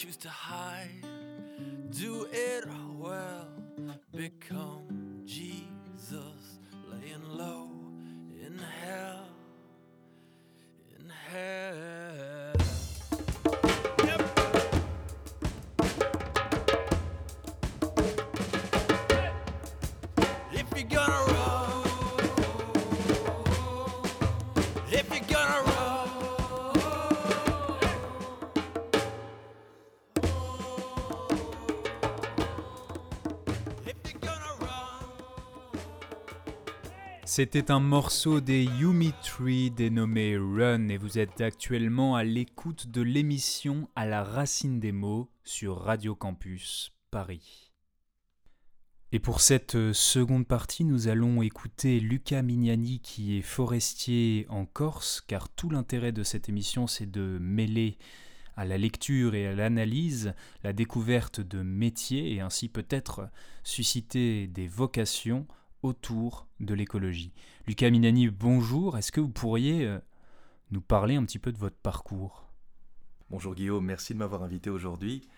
[0.00, 1.04] choose to hide.
[1.90, 2.64] Do it
[2.96, 3.48] well,
[4.16, 6.58] become Jesus,
[6.90, 7.68] laying low
[8.42, 9.28] in hell,
[10.98, 12.54] in hell.
[20.50, 21.39] If you're gonna
[37.32, 43.02] C'était un morceau des Yumi Tree dénommé Run et vous êtes actuellement à l'écoute de
[43.02, 47.70] l'émission À la racine des mots sur Radio Campus Paris.
[49.12, 55.22] Et pour cette seconde partie, nous allons écouter Luca Mignani qui est forestier en Corse,
[55.24, 57.96] car tout l'intérêt de cette émission c'est de mêler
[58.56, 63.30] à la lecture et à l'analyse la découverte de métiers et ainsi peut-être
[63.62, 65.46] susciter des vocations
[65.82, 67.32] autour de l'écologie.
[67.66, 69.98] Luca Mignani, bonjour, est-ce que vous pourriez euh,
[70.70, 72.48] nous parler un petit peu de votre parcours?
[73.30, 75.28] Bonjour Guillaume, merci de m'avoir invité aujourd'hui.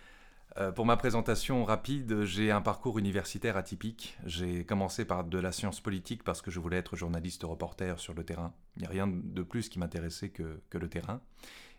[0.57, 4.17] Euh, pour ma présentation rapide, j'ai un parcours universitaire atypique.
[4.25, 8.13] J'ai commencé par de la science politique parce que je voulais être journaliste reporter sur
[8.13, 8.53] le terrain.
[8.75, 11.21] Il n'y a rien de plus qui m'intéressait que, le terrain.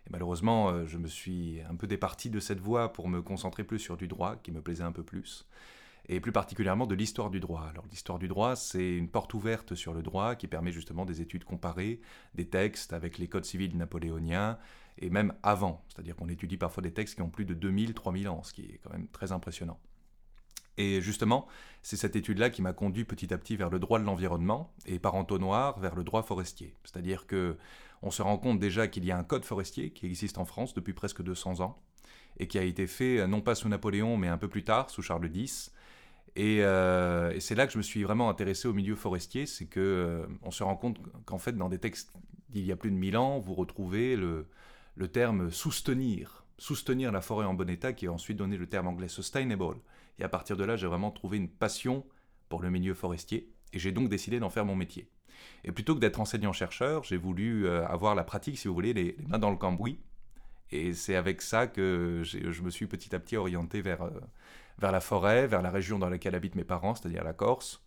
[0.07, 3.63] Et malheureusement, euh, je me suis un peu départi de cette voie pour me concentrer
[3.63, 5.47] plus sur du droit, qui me plaisait un peu plus.
[6.07, 7.67] Et plus particulièrement de l'histoire du droit.
[7.69, 11.21] Alors l'histoire du droit, c'est une porte ouverte sur le droit qui permet justement des
[11.21, 11.99] études comparées,
[12.35, 14.59] des textes avec les codes civils napoléoniens,
[14.99, 15.83] et même avant.
[15.89, 18.61] C'est-à-dire qu'on étudie parfois des textes qui ont plus de 2000, 3000 ans, ce qui
[18.63, 19.79] est quand même très impressionnant.
[20.77, 21.47] Et justement,
[21.81, 24.99] c'est cette étude-là qui m'a conduit petit à petit vers le droit de l'environnement et
[24.99, 26.75] par entonnoir vers le droit forestier.
[26.83, 27.57] C'est-à-dire que
[28.01, 30.73] on se rend compte déjà qu'il y a un code forestier qui existe en France
[30.73, 31.81] depuis presque 200 ans
[32.37, 35.01] et qui a été fait non pas sous Napoléon mais un peu plus tard sous
[35.01, 35.71] Charles X.
[36.37, 39.79] Euh, et, c'est là que je me suis vraiment intéressé au milieu forestier, c'est que
[39.79, 42.11] euh, on se rend compte qu'en fait dans des textes
[42.49, 44.47] d'il y a plus de 1000 ans, vous retrouvez le,
[45.11, 49.07] terme soutenir, soutenir la forêt en bon état, qui a ensuite donné le terme anglais
[49.07, 49.77] sustainable.
[50.19, 52.05] Et à partir de là, j'ai vraiment trouvé une passion
[52.49, 55.09] pour le milieu forestier, et j'ai donc décidé d'en faire mon métier.
[55.63, 59.17] Et plutôt que d'être enseignant-chercheur, j'ai voulu euh, avoir la pratique, si vous voulez, les,
[59.27, 59.99] mains dans le cambouis.
[60.71, 64.11] Et c'est avec ça que je me suis petit à petit orienté vers, euh,
[64.79, 67.81] vers la forêt, vers la région dans laquelle habitent mes parents, c'est-à-dire la Corse.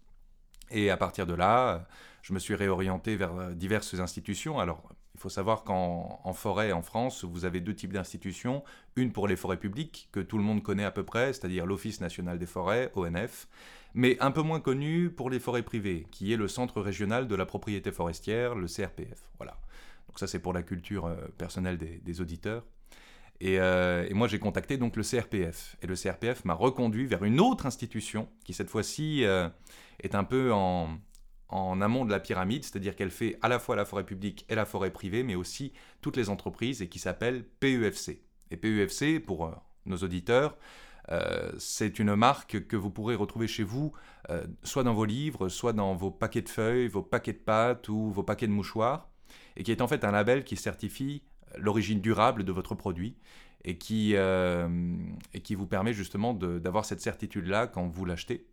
[0.70, 1.87] Et à partir de là,
[2.22, 4.59] je me suis réorienté vers euh, diverses institutions.
[4.59, 4.83] Alors,
[5.14, 8.62] il faut savoir qu'en forêt, en France, vous avez deux types d'institutions.
[8.94, 12.01] Une pour les forêts publiques, que tout le monde connaît à peu près, c'est-à-dire l'Office
[12.01, 13.48] national des forêts, ONF,
[13.94, 17.35] mais un peu moins connue pour les forêts privées, qui est le Centre régional de
[17.35, 19.29] la propriété forestière, le CRPF.
[19.38, 19.59] Voilà.
[20.07, 22.64] Donc ça, c'est pour la culture euh, personnelle des, auditeurs.
[23.44, 25.77] Euh, et, moi, j'ai contacté donc le CRPF.
[25.83, 29.48] Et le CRPF m'a reconduit vers une autre institution qui, cette fois-ci, euh,
[30.03, 30.98] est un peu en,
[31.51, 34.66] amont de la pyramide, c'est-à-dire qu'elle fait à la fois la forêt publique et la
[34.66, 35.72] forêt privée, mais aussi
[36.03, 38.20] toutes les entreprises, et qui s'appelle PEFC.
[38.51, 39.53] Et PEFC, pour euh,
[39.87, 40.57] nos auditeurs,
[41.57, 43.94] c'est une marque que vous pourrez retrouver chez vous,
[44.62, 48.11] soit dans vos livres, soit dans vos paquets de feuilles, vos paquets de pâtes ou
[48.11, 49.09] vos paquets de mouchoirs,
[49.57, 51.22] et qui est en fait un label qui certifie
[51.56, 53.16] l'origine durable de votre produit
[53.64, 58.46] et qui, et qui vous permet justement d'avoir cette certitude-là quand vous l'achetez.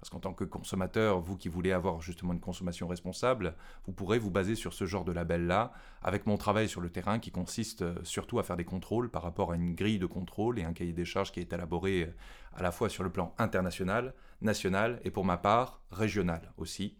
[0.00, 3.54] Parce qu'en tant que consommateur, vous qui voulez avoir justement une consommation responsable,
[3.86, 5.72] vous pourrez vous baser sur ce genre de label-là,
[6.02, 9.22] avec mon travail sur le terrain qui consiste euh, surtout à faire des contrôles par
[9.22, 12.14] rapport à une grille de contrôle et un cahier des charges qui est élaboré euh,
[12.54, 16.96] à la fois sur le plan international, national et pour ma part régional aussi.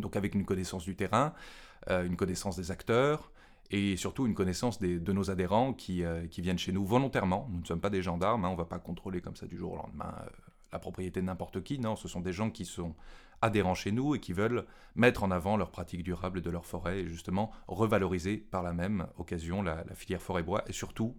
[0.00, 1.32] Donc avec une connaissance du terrain,
[1.90, 3.30] euh, une connaissance des acteurs,
[3.70, 6.04] et surtout une connaissance de nos adhérents qui,
[6.38, 7.48] viennent chez nous volontairement.
[7.50, 9.56] Nous ne sommes pas des gendarmes, hein, on ne va pas contrôler comme ça du
[9.56, 10.14] jour au lendemain
[10.72, 12.94] la propriété de n'importe qui, non, ce sont des gens qui sont
[13.42, 17.00] adhérents chez nous et qui veulent mettre en avant leurs pratiques durables de leur forêt
[17.00, 21.16] et justement revaloriser par la même occasion la, filière forêt-bois et surtout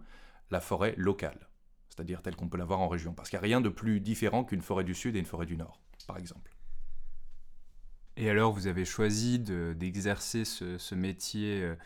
[0.50, 1.48] la forêt locale,
[1.88, 3.14] c'est-à-dire telle qu'on peut l'avoir en région.
[3.14, 5.46] Parce qu'il n'y a rien de plus différent qu'une forêt du sud et une forêt
[5.46, 6.54] du nord, par exemple.
[8.16, 11.76] Et alors, vous avez choisi d'exercer ce, métier euh,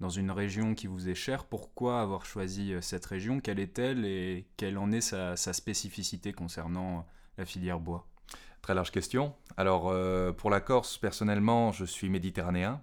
[0.00, 1.44] dans une région qui vous est chère.
[1.44, 3.40] Pourquoi avoir choisi euh, cette région?
[3.40, 7.02] Quelle est-elle et quelle en est sa, spécificité concernant euh,
[7.38, 8.06] la filière bois?
[8.62, 9.34] Très large question.
[9.56, 12.80] Alors, euh, pour la Corse, personnellement, je suis méditerranéen.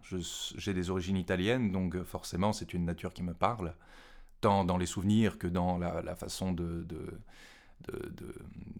[0.55, 3.73] J'ai des origines italiennes, donc forcément, c'est une nature qui me parle,
[4.41, 6.55] tant dans les souvenirs que dans la, façon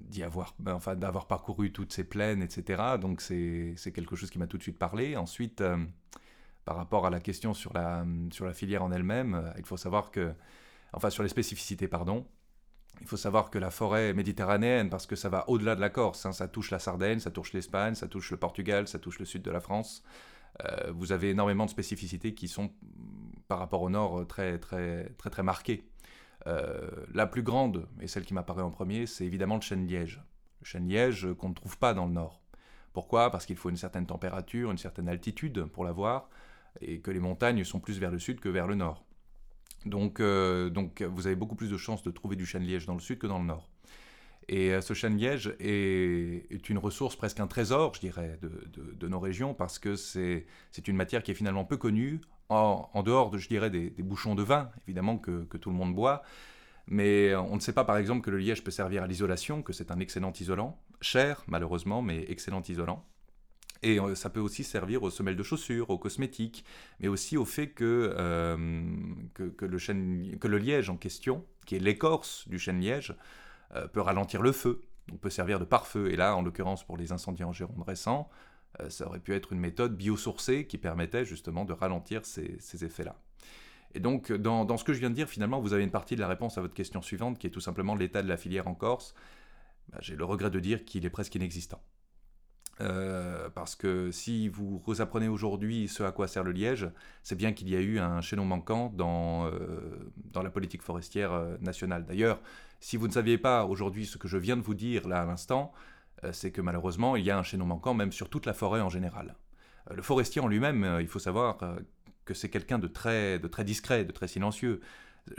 [0.09, 2.83] d'y avoir, ben, enfin, d'avoir parcouru toutes ces plaines, etc.
[3.01, 5.17] Donc, c'est quelque chose qui m'a tout de suite parlé.
[5.17, 5.63] Ensuite,
[6.65, 8.05] par rapport à la question sur la,
[8.53, 10.33] filière en elle-même, euh, il faut savoir que,
[10.93, 12.25] enfin sur les spécificités, pardon,
[12.99, 16.25] il faut savoir que la forêt méditerranéenne, parce que ça va au-delà de la Corse,
[16.25, 19.25] hein, ça touche la Sardaigne, ça touche l'Espagne, ça touche le Portugal, ça touche le
[19.25, 20.03] sud de la France,
[20.65, 22.71] euh, vous avez énormément de spécificités qui sont,
[23.47, 25.87] par rapport au nord, très très très très marquées.
[26.47, 30.21] Euh, la plus grande, et celle qui m'apparaît en premier, c'est évidemment le chêne-liège.
[30.59, 32.41] Le chêne-liège qu'on ne trouve pas dans le nord.
[32.93, 33.31] Pourquoi?
[33.31, 36.29] Parce qu'il faut une certaine température, une certaine altitude pour l'avoir
[36.79, 39.03] et que les montagnes sont plus vers le sud que vers le nord.
[39.85, 42.99] Donc, euh, donc vous avez beaucoup plus de chances de trouver du chêne-liège dans le
[42.99, 43.69] sud que dans le nord.
[44.47, 49.53] Et euh, ce chêne-liège est, une ressource, presque un trésor, je dirais, de, nos régions,
[49.53, 50.45] parce que c'est
[50.87, 54.43] une matière qui est finalement peu connue, en, dehors, de, je dirais, des, bouchons de
[54.43, 56.21] vin, évidemment, que, que, tout le monde boit.
[56.87, 59.71] Mais on ne sait pas, par exemple, que le liège peut servir à l'isolation, que
[59.71, 63.05] c'est un excellent isolant, cher malheureusement, mais excellent isolant.
[63.83, 66.63] Et euh, ça peut aussi servir aux semelles de chaussures, aux cosmétiques,
[66.99, 68.83] mais aussi au fait que, euh,
[69.33, 73.15] que, le, liège en question, qui est l'écorce du chêne liège,
[73.75, 76.11] euh, peut ralentir le feu, donc peut servir de pare-feu.
[76.11, 78.29] Et là, en l'occurrence pour les incendies en Gironde récents,
[78.87, 83.19] ça aurait pu être une méthode biosourcée qui permettait justement de ralentir ces, effets-là.
[83.93, 86.15] Et donc, dans, dans, ce que je viens de dire, finalement, vous avez une partie
[86.15, 88.69] de la réponse à votre question suivante, qui est tout simplement l'état de la filière
[88.69, 89.13] en Corse.
[89.89, 91.81] Bah, j'ai le regret de dire qu'il est presque inexistant.
[92.79, 96.89] Euh, parce que si vous apprenez aujourd'hui ce à quoi sert le liège,
[97.21, 101.33] c'est bien qu'il y a eu un chaînon manquant dans, euh, dans la politique forestière
[101.33, 102.05] euh, nationale.
[102.05, 102.39] D'ailleurs,
[102.79, 105.25] si vous ne saviez pas aujourd'hui ce que je viens de vous dire là à
[105.25, 105.71] l'instant,
[106.33, 108.89] c'est que malheureusement, il y a un chaînon manquant même sur toute la forêt en
[108.89, 109.35] général.
[109.89, 111.57] le forestier en lui-même, il faut savoir
[112.25, 114.81] que c'est quelqu'un de très, de très discret, de très silencieux.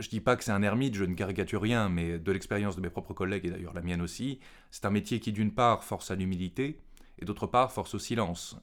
[0.01, 2.81] Je dis pas que c'est un ermite, je ne caricature rien, mais de l'expérience de
[2.81, 6.11] mes propres collègues et d'ailleurs la mienne aussi, c'est un métier qui d'une part force
[6.11, 6.77] à l'humilité,
[7.23, 8.57] et d'autre part force au silence.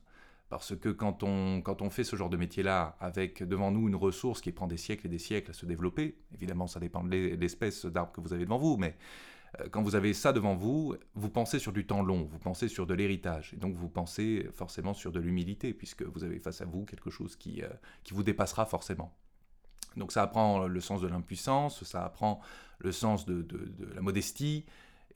[0.51, 4.53] Parce que quand on, fait ce genre de métier-là, avec devant nous une ressource qui
[4.53, 8.13] prend des siècles et des siècles à se développer, évidemment ça dépend de l'espèce d'arbre
[8.13, 8.97] que vous avez devant vous, mais
[9.61, 12.69] euh, quand vous avez ça devant vous, vous pensez sur du temps long, vous pensez
[12.69, 16.61] sur de l'héritage, et donc vous pensez forcément sur de l'humilité, puisque vous avez face
[16.61, 17.69] à vous quelque chose qui, euh,
[18.11, 19.17] vous dépassera forcément.
[19.97, 22.41] Donc ça apprend le sens de l'impuissance, ça apprend
[22.79, 23.47] le sens de
[23.95, 24.67] la modestie,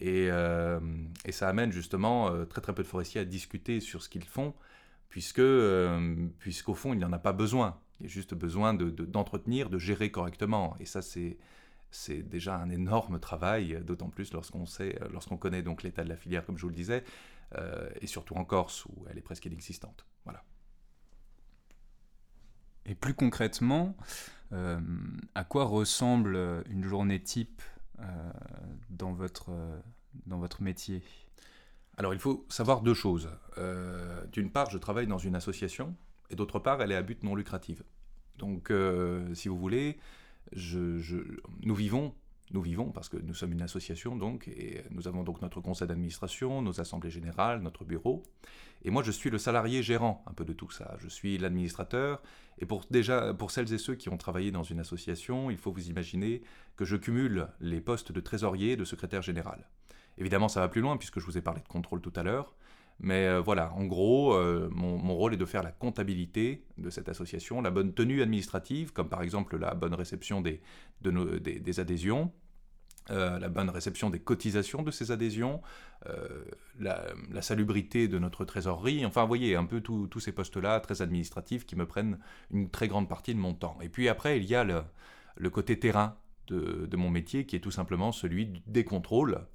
[0.03, 0.81] euh,
[1.25, 4.25] et, ça amène justement euh, très très peu de forestiers à discuter sur ce qu'ils
[4.25, 4.55] font,
[5.09, 7.79] puisque euh, puisqu'au fond il n'y en a pas besoin.
[8.01, 10.77] Il y a juste besoin d'entretenir, de, gérer correctement.
[10.81, 11.39] Et ça c'est
[12.23, 14.99] déjà un énorme travail, d'autant plus lorsqu'on sait,
[15.41, 17.05] connaît donc l'état de la filière, comme je vous le disais,
[18.01, 20.05] et surtout en Corse où elle est presque inexistante.
[20.25, 20.43] Voilà.
[22.85, 23.97] Et plus concrètement,
[24.51, 27.63] à quoi ressemble une journée type
[28.91, 29.81] dans, votre, euh,
[30.27, 31.03] dans votre métier
[31.97, 33.29] Alors il faut savoir deux choses.
[33.59, 35.95] Euh, d'une part, je travaille dans une association
[36.31, 37.83] et d'autre part, elle est à but non lucratif.
[38.39, 38.73] Donc
[39.35, 39.99] si vous voulez,
[40.53, 41.01] je,
[41.63, 42.15] nous vivons
[42.51, 45.89] nous vivons parce que nous sommes une association donc et nous avons donc notre conseil
[45.89, 48.23] d'administration, nos assemblées générales, notre bureau.
[48.85, 50.97] Et moi je suis le salarié gérant un peu de tout ça.
[50.99, 52.23] Je suis l'administrateur
[52.59, 52.85] et pour
[53.39, 56.43] pour celles et ceux qui ont travaillé dans une association, il faut vous imaginer
[56.77, 59.69] que je cumule les postes de trésorier et de secrétaire général.
[60.19, 62.55] Évidemment ça va plus loin puisque je vous ai parlé de contrôle tout à l'heure.
[63.01, 67.09] Mais euh, voilà, en gros, euh, mon, rôle est de faire la comptabilité de cette
[67.09, 70.61] association, la bonne tenue administrative, comme par exemple la bonne réception des,
[71.79, 72.33] adhésions,
[73.11, 75.61] euh, la bonne réception des cotisations de ces adhésions,
[76.79, 81.67] la, salubrité de notre trésorerie, enfin, vous voyez, un peu tous ces postes-là, très administratifs,
[81.67, 82.19] qui me prennent
[82.51, 83.79] une très grande partie de mon temps.
[83.83, 86.17] Et puis après, il y a le, côté terrain
[86.47, 89.47] de, mon métier, qui est tout simplement celui des contrôles,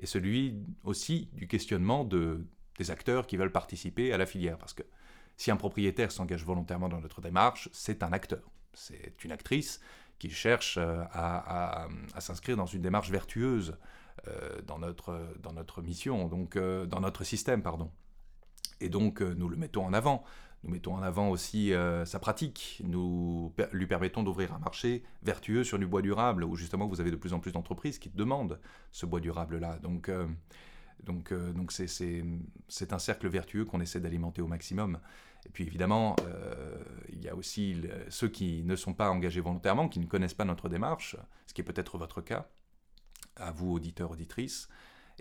[0.00, 2.46] et celui aussi du questionnement de,
[2.78, 4.56] des acteurs qui veulent participer à la filière.
[4.56, 4.82] Parce que
[5.36, 9.80] si un propriétaire s'engage volontairement dans notre démarche, c'est un acteur, c'est une actrice
[10.18, 13.76] qui cherche euh, à, s'inscrire dans une démarche vertueuse
[14.26, 17.90] euh, dans, notre, dans notre mission, donc euh, dans notre système, pardon.
[18.80, 20.24] Et donc nous le mettons en avant.
[20.64, 21.72] Nous mettons en avant aussi
[22.04, 22.80] sa pratique.
[22.84, 27.12] Nous lui permettons d'ouvrir un marché vertueux sur du bois durable, où justement vous avez
[27.12, 28.60] de plus en plus d'entreprises qui demandent
[28.90, 29.78] ce bois durable-là.
[29.80, 30.10] Donc
[31.04, 34.98] donc, euh, donc c'est un cercle vertueux qu'on essaie d'alimenter au maximum.
[35.46, 36.76] Et puis évidemment, euh,
[37.10, 40.44] il y a aussi ceux qui ne sont pas engagés volontairement, qui ne connaissent pas
[40.44, 42.48] notre démarche, ce qui est peut-être votre cas,
[43.36, 44.68] à vous auditeurs, auditrices.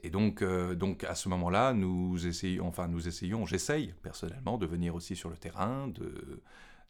[0.04, 4.66] Et donc, euh, donc à ce moment-là, nous essayons, enfin nous essayons, j'essaye personnellement de
[4.66, 6.44] venir aussi sur le terrain, de,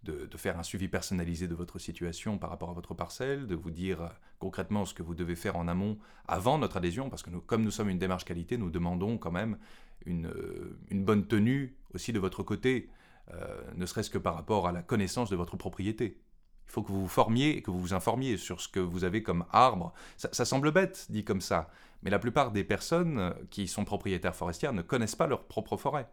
[0.03, 3.71] de, faire un suivi personnalisé de votre situation par rapport à votre parcelle, de vous
[3.71, 7.29] dire euh, concrètement ce que vous devez faire en amont avant notre adhésion, parce que
[7.29, 9.57] nous, comme nous sommes une démarche qualité, nous demandons quand même
[10.05, 12.89] une, euh, bonne tenue aussi de votre côté,
[13.33, 16.21] euh, ne serait-ce que par rapport à la connaissance de votre propriété.
[16.67, 19.03] Il faut que vous vous formiez et que vous vous informiez sur ce que vous
[19.03, 19.93] avez comme arbre.
[20.17, 21.69] Ça, ça, semble bête dit comme ça,
[22.03, 26.07] mais la plupart des personnes qui sont propriétaires forestières ne connaissent pas leur propre forêt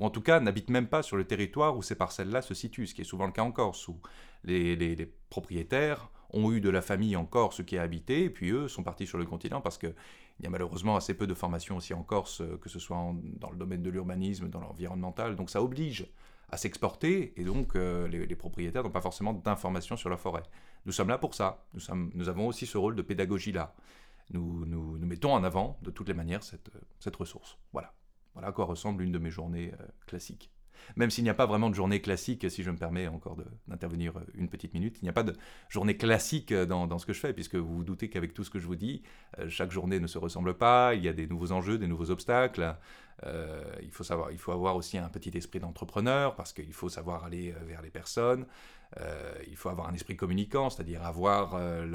[0.00, 2.86] ou en tout cas n'habitent même pas sur le territoire où ces parcelles-là se situent,
[2.86, 4.00] ce qui est souvent le cas en Corse, où
[4.44, 8.66] les, propriétaires ont eu de la famille en Corse qui a habité, et puis eux
[8.66, 9.94] sont partis sur le continent parce qu'il
[10.42, 13.50] y a malheureusement assez peu de formation aussi en Corse, euh, que ce soit dans
[13.50, 16.06] le domaine de l'urbanisme, dans l'environnemental, donc ça oblige
[16.50, 20.42] à s'exporter, et donc euh, les, propriétaires n'ont pas forcément d'informations sur la forêt.
[20.86, 21.64] Nous sommes là pour ça,
[22.14, 23.74] nous, avons aussi ce rôle de pédagogie-là.
[24.32, 24.64] Nous,
[24.98, 27.58] mettons en avant de toutes les manières cette ressource.
[27.72, 27.92] Voilà.
[28.34, 30.50] Voilà à quoi ressemble une de mes journées euh, classiques.
[30.96, 33.36] Même s'il n'y a pas vraiment de journée classique, si je me permets encore
[33.68, 35.34] d'intervenir une petite minute, il n'y a pas de
[35.68, 38.50] journée classique dans, dans, ce que je fais, puisque vous vous doutez qu'avec tout ce
[38.50, 39.02] que je vous dis,
[39.48, 42.76] chaque journée ne se ressemble pas, il y a des nouveaux enjeux, des nouveaux obstacles.
[43.26, 46.88] Euh, il, faut savoir, il faut avoir aussi un petit esprit d'entrepreneur, parce qu'il faut
[46.88, 48.46] savoir aller vers les personnes.
[48.98, 51.86] Euh, il faut avoir un esprit communicant, c'est-à-dire avoir euh,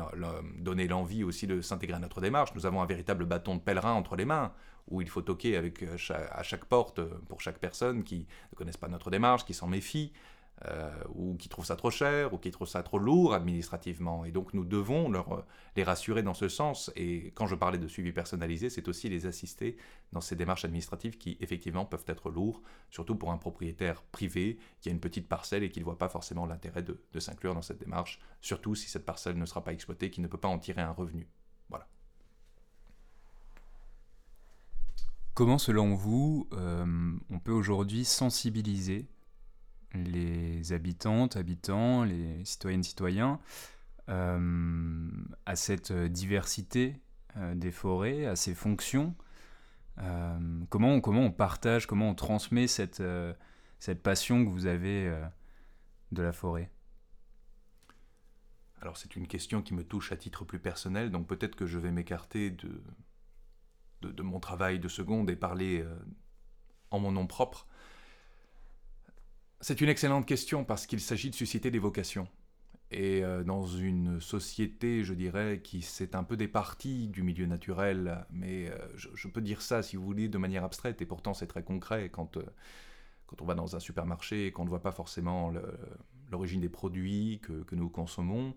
[0.60, 2.54] donné l'envie aussi de s'intégrer à notre démarche.
[2.56, 4.54] Nous avons un véritable bâton de pèlerin entre les mains,
[4.88, 5.98] où il faut toquer euh,
[6.32, 10.14] à chaque porte pour chaque personne qui ne connaisse pas notre démarche, qui s'en méfie,
[10.64, 14.24] euh, ou qui trouvent ça trop cher, ou qui trouvent ça trop lourd administrativement.
[14.24, 16.92] Et donc nous devons leur, les rassurer dans ce sens.
[16.96, 19.76] Et quand je parlais de suivi personnalisé, c'est aussi les assister
[20.14, 24.88] dans ces démarches administratives qui effectivement peuvent être lourdes, surtout pour un propriétaire privé qui
[24.88, 27.62] a une petite parcelle et qui ne voit pas forcément l'intérêt de, de s'inclure dans
[27.62, 30.60] cette démarche, surtout si cette parcelle ne sera pas exploitée, qui ne peut pas en
[30.60, 31.28] tirer un revenu.
[31.70, 31.86] Voilà.
[35.36, 39.06] Comment, selon vous, euh, on peut aujourd'hui sensibiliser
[39.94, 43.42] les habitantes, habitants, les citoyennes, citoyens,
[44.08, 45.10] euh,
[45.46, 47.02] à cette diversité
[47.36, 49.14] euh, des forêts, à ces fonctions.
[50.70, 53.04] Comment, on, comment partage, comment on transmet cette,
[53.80, 55.10] cette passion que vous avez
[56.12, 56.70] de la forêt?
[58.82, 61.80] Alors c'est une question qui me touche à titre plus personnel, donc peut-être que je
[61.80, 62.84] vais m'écarter de,
[64.14, 65.86] de, mon travail de seconde et parler
[66.92, 67.68] en mon nom propre.
[69.62, 72.28] C'est une excellente question parce qu'il s'agit de susciter des vocations.
[72.92, 78.26] Et euh, dans une société, je dirais, qui s'est un peu départie du milieu naturel,
[78.30, 81.48] mais euh, je, peux dire ça, si vous voulez, de manière abstraite, et pourtant c'est
[81.48, 82.44] très concret quand, euh,
[83.26, 85.52] quand on va dans un supermarché et qu'on ne voit pas forcément
[86.30, 88.56] l'origine des produits que, que, nous consommons,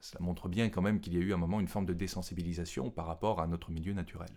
[0.00, 2.90] cela montre bien quand même qu'il y a eu un moment une forme de désensibilisation
[2.90, 4.30] par rapport à notre milieu naturel.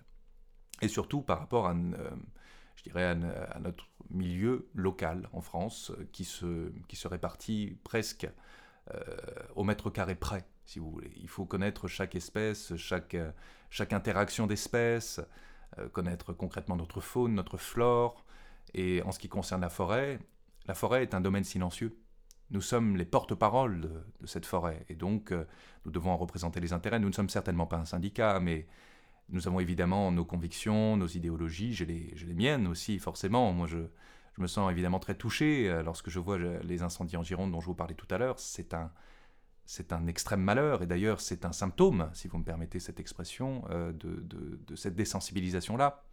[0.82, 1.74] Et surtout par rapport à
[2.80, 8.28] je dirais, à, notre milieu local en France, euh, qui se, qui se répartit presque
[8.94, 9.00] euh,
[9.56, 11.12] au mètre carré près, si vous voulez.
[11.18, 13.18] Il faut connaître chaque espèce, chaque,
[13.70, 15.20] chaque interaction d'espèces,
[15.78, 18.26] euh, connaître concrètement notre faune, notre flore.
[18.74, 20.20] Et en ce qui concerne la forêt,
[20.66, 22.00] la forêt est un domaine silencieux.
[22.52, 25.32] Nous sommes les porte-parole de, de, cette forêt, et donc
[25.86, 27.00] nous devons en représenter les intérêts.
[27.00, 28.68] Nous ne sommes certainement pas un syndicat, mais
[29.32, 33.52] nous avons évidemment nos convictions, nos idéologies, j'ai les, miennes aussi, forcément.
[33.54, 33.78] Moi, je,
[34.38, 37.66] me sens évidemment très touché euh, lorsque je vois les incendies en Gironde dont je
[37.66, 38.40] vous parlais tout à l'heure.
[38.40, 43.66] C'est un, extrême malheur, et d'ailleurs, c'est un symptôme, si vous me permettez cette expression,
[43.70, 46.04] euh, de, de, de, cette désensibilisation-là.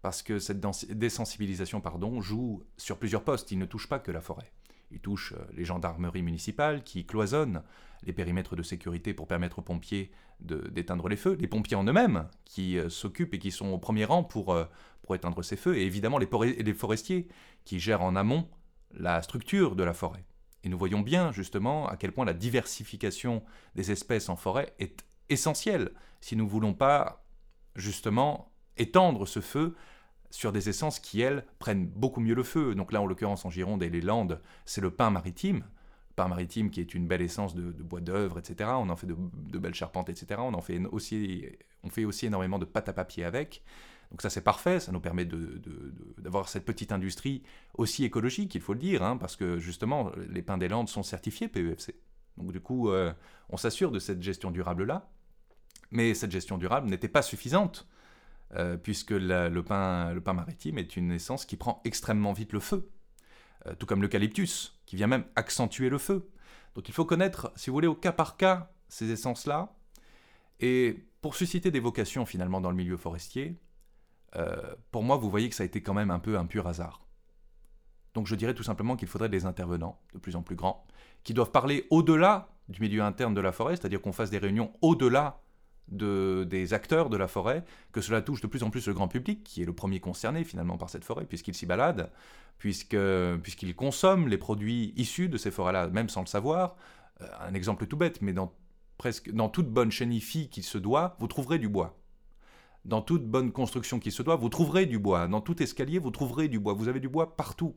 [0.00, 4.20] Parce que cette désensibilisation pardon, joue sur plusieurs postes, il ne touche pas que la
[4.20, 4.52] forêt.
[4.90, 7.62] Il touche euh, les gendarmeries municipales qui cloisonnent
[8.04, 10.10] les périmètres de sécurité pour permettre aux pompiers
[10.40, 14.04] d'éteindre les feux, les pompiers en eux-mêmes qui euh, s'occupent et qui sont au premier
[14.04, 14.64] rang pour, euh,
[15.12, 17.28] éteindre ces feux, et évidemment les forestiers
[17.64, 18.46] qui gèrent en amont
[18.92, 20.22] la structure de la forêt.
[20.64, 23.42] Et nous voyons bien justement à quel point la diversification
[23.74, 27.24] des espèces en forêt est essentielle si nous ne voulons pas
[27.74, 29.74] justement étendre ce feu
[30.30, 32.74] sur des essences qui, elles, prennent beaucoup mieux le feu.
[32.74, 35.64] Donc là, en l'occurrence, en Gironde et les Landes, c'est le pin maritime.
[36.10, 38.70] Le pin maritime qui est une belle essence de, bois d'œuvre, etc.
[38.74, 40.40] On en fait de, belles charpentes, etc.
[40.44, 41.46] On en fait aussi,
[41.82, 43.62] on fait aussi énormément de pâte à papier avec.
[44.10, 44.80] Donc ça, c'est parfait.
[44.80, 45.26] Ça nous permet
[46.18, 47.42] d'avoir cette petite industrie
[47.74, 51.02] aussi écologique, il faut le dire, hein, parce que justement, les pins des Landes sont
[51.02, 51.94] certifiés PEFC.
[52.36, 53.12] Donc du coup, euh,
[53.50, 55.10] on s'assure de cette gestion durable-là.
[55.90, 57.88] Mais cette gestion durable n'était pas suffisante
[58.54, 62.90] euh, puisque le, pain, maritime est une essence qui prend extrêmement vite le feu,
[63.66, 66.30] euh, tout comme l'eucalyptus, qui vient même accentuer le feu.
[66.74, 69.74] Donc il faut connaître, si vous voulez, au cas par cas, ces essences-là.
[70.60, 73.56] Et pour susciter des vocations finalement dans le milieu forestier,
[74.36, 76.66] euh, pour moi, vous voyez que ça a été quand même un peu un pur
[76.66, 77.06] hasard.
[78.14, 80.86] Donc je dirais tout simplement qu'il faudrait des intervenants de plus en plus grands,
[81.22, 84.72] qui doivent parler au-delà du milieu interne de la forêt, c'est-à-dire qu'on fasse des réunions
[84.80, 85.40] au-delà
[85.90, 89.08] de, des acteurs de la forêt, que cela touche de plus en plus le grand
[89.08, 92.10] public, qui est le premier concerné finalement par cette forêt, puisqu'il s'y balade,
[92.58, 96.76] puisqu'il consomme les produits issus de ces forêts-là, même sans le savoir.
[97.20, 98.52] Euh, un exemple tout bête, mais dans,
[98.96, 101.98] presque, dans toute bonne chénifie qui se doit, vous trouverez du bois.
[102.84, 105.28] Dans toute bonne construction qui se doit, vous trouverez du bois.
[105.28, 106.72] Dans tout escalier, vous trouverez du bois.
[106.72, 107.76] Vous avez du bois partout.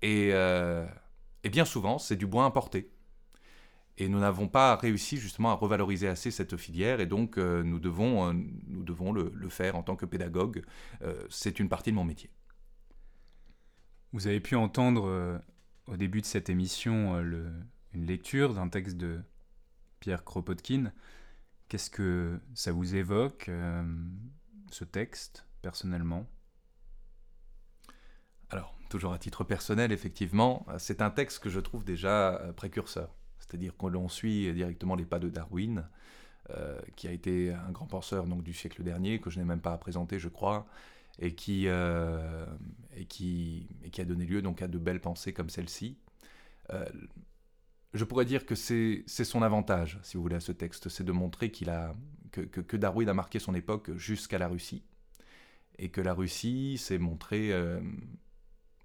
[0.00, 0.86] Et, euh,
[1.44, 2.90] et bien souvent, c'est du bois importé.
[3.98, 7.78] Et nous n'avons pas réussi justement à revaloriser assez cette filière et donc euh, nous
[7.78, 8.32] devons, euh,
[8.66, 10.64] nous devons le, faire en tant que pédagogue.
[11.02, 12.30] Euh, c'est une partie de mon métier.
[14.12, 15.40] Vous avez pu entendre
[15.86, 19.22] au début de cette émission une lecture d'un texte de
[20.00, 20.92] Pierre Kropotkin.
[21.68, 23.50] Qu'est-ce que ça vous évoque,
[24.70, 26.26] ce texte, personnellement?
[28.90, 33.08] Toujours à titre personnel, effectivement, c'est un texte que je trouve déjà précurseur.
[33.42, 35.84] C'est-à-dire que l'on suit directement les pas de Darwin,
[36.96, 39.72] qui a été un grand penseur donc, du siècle dernier, que je n'ai même pas
[39.72, 40.66] à présenter, je crois,
[41.18, 45.50] et qui, et qui, et qui a donné lieu donc, à de belles pensées comme
[45.50, 45.96] celle-ci.
[47.94, 51.12] Je pourrais dire que c'est son avantage, si vous voulez, à ce texte, c'est de
[51.12, 51.94] montrer a,
[52.30, 54.82] que, Darwin a marqué son époque jusqu'à la Russie,
[55.78, 57.80] et que la Russie s'est montrée, euh,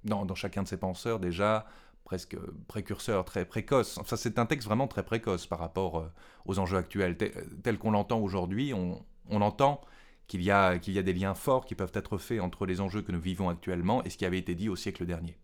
[0.03, 1.66] dans, chacun de ses penseurs, déjà
[2.08, 2.38] presque
[2.70, 3.97] précurseur, très précoce.
[3.97, 6.08] Enfin, c'est un texte vraiment très précoce par rapport euh,
[6.45, 7.18] aux enjeux actuels.
[7.18, 9.82] Tel, qu'on l'entend aujourd'hui, on, entend
[10.28, 13.01] qu'il y, a, y a des liens forts qui peuvent être faits entre les enjeux
[13.01, 15.38] que nous vivons actuellement et ce qui avait été dit au siècle dernier.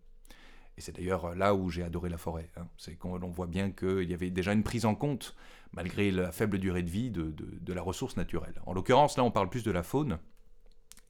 [0.78, 2.50] Et c'est d'ailleurs là où j'ai adoré la forêt.
[2.56, 2.66] Hein.
[2.78, 5.36] C'est qu'on voit bien qu'il y avait déjà une prise en compte,
[5.74, 8.62] malgré la faible durée de vie, de, la ressource naturelle.
[8.64, 10.18] En l'occurrence, là, on parle plus de la faune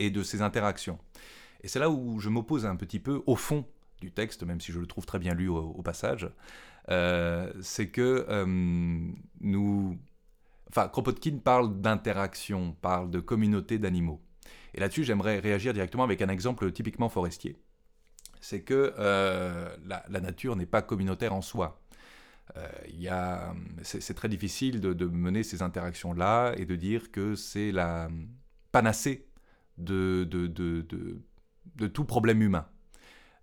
[0.01, 0.99] et de ses interactions.
[1.61, 3.65] Et c'est là où je m'oppose un petit peu au fond
[4.05, 6.31] du texte, même si je le trouve très bien lu au, passage.
[6.91, 8.45] Euh, c'est que euh,
[9.41, 9.99] nous.
[10.69, 14.21] Enfin, Kropotkin parle d'interaction, parle de communauté d'animaux.
[14.75, 17.57] Et là-dessus, j'aimerais réagir directement avec un exemple typiquement forestier
[18.45, 21.81] c'est que euh, la, nature n'est pas communautaire en soi.
[23.83, 28.11] C'est très difficile de, mener ces interactions-là et de dire que c'est la
[28.71, 29.27] panacée
[29.79, 32.67] de, de, tout problème humain.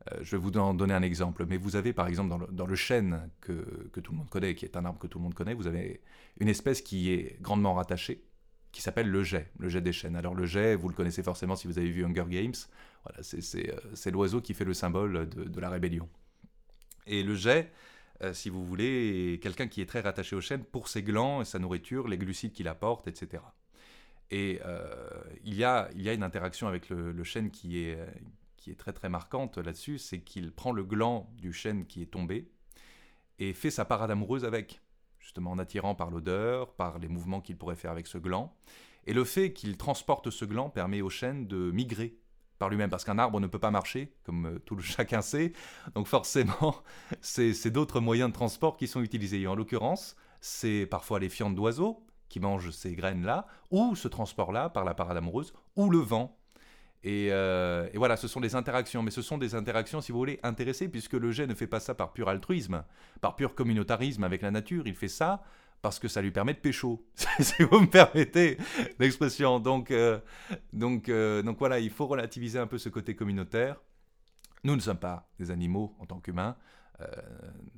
[0.10, 2.76] Euh, je vais vous en donner un exemple, mais vous avez par exemple dans le,
[2.76, 5.54] chêne que, tout le monde connaît, qui est un arbre que tout le monde connaît,
[5.54, 6.02] vous avez
[6.40, 8.24] une espèce qui est grandement rattachée,
[8.72, 10.16] qui s'appelle le jet, le jet des chênes.
[10.16, 12.54] Alors le jet, vous le connaissez forcément si vous avez vu Hunger Games,
[13.04, 16.10] voilà, c'est euh, l'oiseau qui fait le symbole de, la rébellion.
[17.06, 17.72] Et le jet,
[18.24, 21.42] euh, si vous voulez, est quelqu'un qui est très rattaché au chêne pour ses glands
[21.42, 23.44] et sa nourriture, les glucides qu'il apporte, etc.
[24.32, 24.62] Et
[25.44, 27.98] il y a une interaction avec le, chêne qui est,
[28.62, 32.12] qui est très très marquante là-dessus, c'est qu'il prend le gland du chêne qui est
[32.12, 32.50] tombé
[33.40, 34.82] et fait sa parade amoureuse avec
[35.20, 38.56] justement en attirant par l'odeur, par les mouvements qu'il pourrait faire avec ce gland.
[39.08, 42.16] Et le fait qu'il transporte ce gland permet au chêne de migrer
[42.60, 45.54] par lui-même, parce qu'un arbre ne peut pas marcher, comme euh, tout le chacun sait.
[45.96, 46.76] Donc forcément,
[47.22, 49.42] c'est d'autres moyens de transport qui sont utilisés.
[49.42, 54.70] Et en l'occurrence, c'est parfois les fientes d'oiseaux qui mangent ces graines-là, ou ce transport-là
[54.70, 56.38] par la parade amoureuse, ou le vent
[57.06, 60.40] euh, et, voilà, ce sont des interactions, mais ce sont des interactions, si vous voulez,
[60.44, 62.84] intéressées, puisque le jet ne fait pas ça par pur altruisme,
[63.22, 65.44] par pur communautarisme avec la nature, il fait ça
[65.82, 67.04] parce que ça lui permet de pécho,
[67.40, 68.58] si vous me permettez
[69.00, 69.60] l'expression.
[69.60, 70.20] Donc, euh,
[70.74, 73.82] donc, euh, donc voilà, il faut relativiser un peu ce côté communautaire.
[74.64, 76.56] Nous ne sommes pas des animaux en tant qu'humains.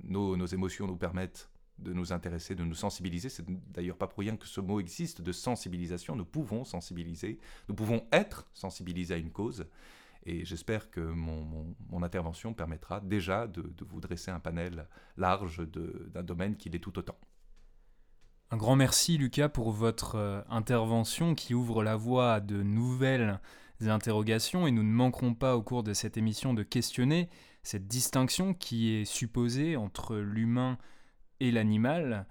[0.03, 1.49] nos, nos émotions nous permettent
[1.79, 3.29] de nous intéresser, de nous sensibiliser.
[3.29, 6.15] C'est d'ailleurs pas pour rien que ce mot existe de sensibilisation.
[6.15, 9.65] Nous pouvons sensibiliser, nous pouvons être sensibilisés à une cause.
[10.25, 16.55] Et j'espère que mon, intervention permettra déjà de, vous dresser un panel large d'un domaine
[16.55, 17.17] qui l'est tout autant.
[18.51, 23.39] Un grand merci Lucas pour votre euh, intervention qui ouvre la voie à de nouvelles
[23.81, 27.29] interrogations et nous ne manquerons pas au cours de cette émission de questionner
[27.63, 30.77] cette distinction qui est supposée entre l'humain
[31.51, 32.27] l'animal.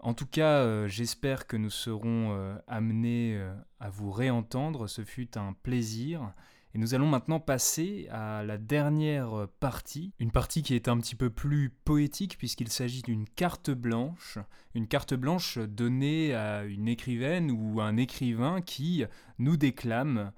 [0.00, 4.88] En tout cas, euh, j'espère que nous serons euh, amenés euh, à vous réentendre.
[4.88, 6.32] Ce fut un plaisir.
[6.74, 11.14] Et nous allons maintenant passer à la dernière partie, une partie qui est un petit
[11.14, 14.38] peu plus poétique puisqu'il s'agit d'une carte blanche,
[14.74, 19.04] une carte blanche donnée à une écrivaine ou un écrivain qui
[19.38, 20.30] nous déclame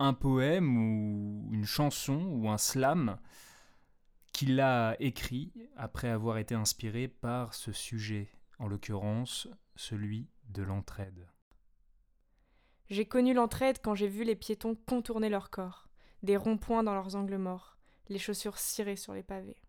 [0.00, 3.16] un poème ou une chanson ou un slam
[4.40, 11.28] qu'il a écrit après avoir été inspiré par ce sujet, en l'occurrence celui de l'entraide.
[12.88, 15.90] J'ai connu l'entraide quand j'ai vu les piétons contourner leur corps,
[16.22, 17.76] des ronds-points dans leurs angles morts,
[18.08, 19.60] les chaussures cirées sur les pavés.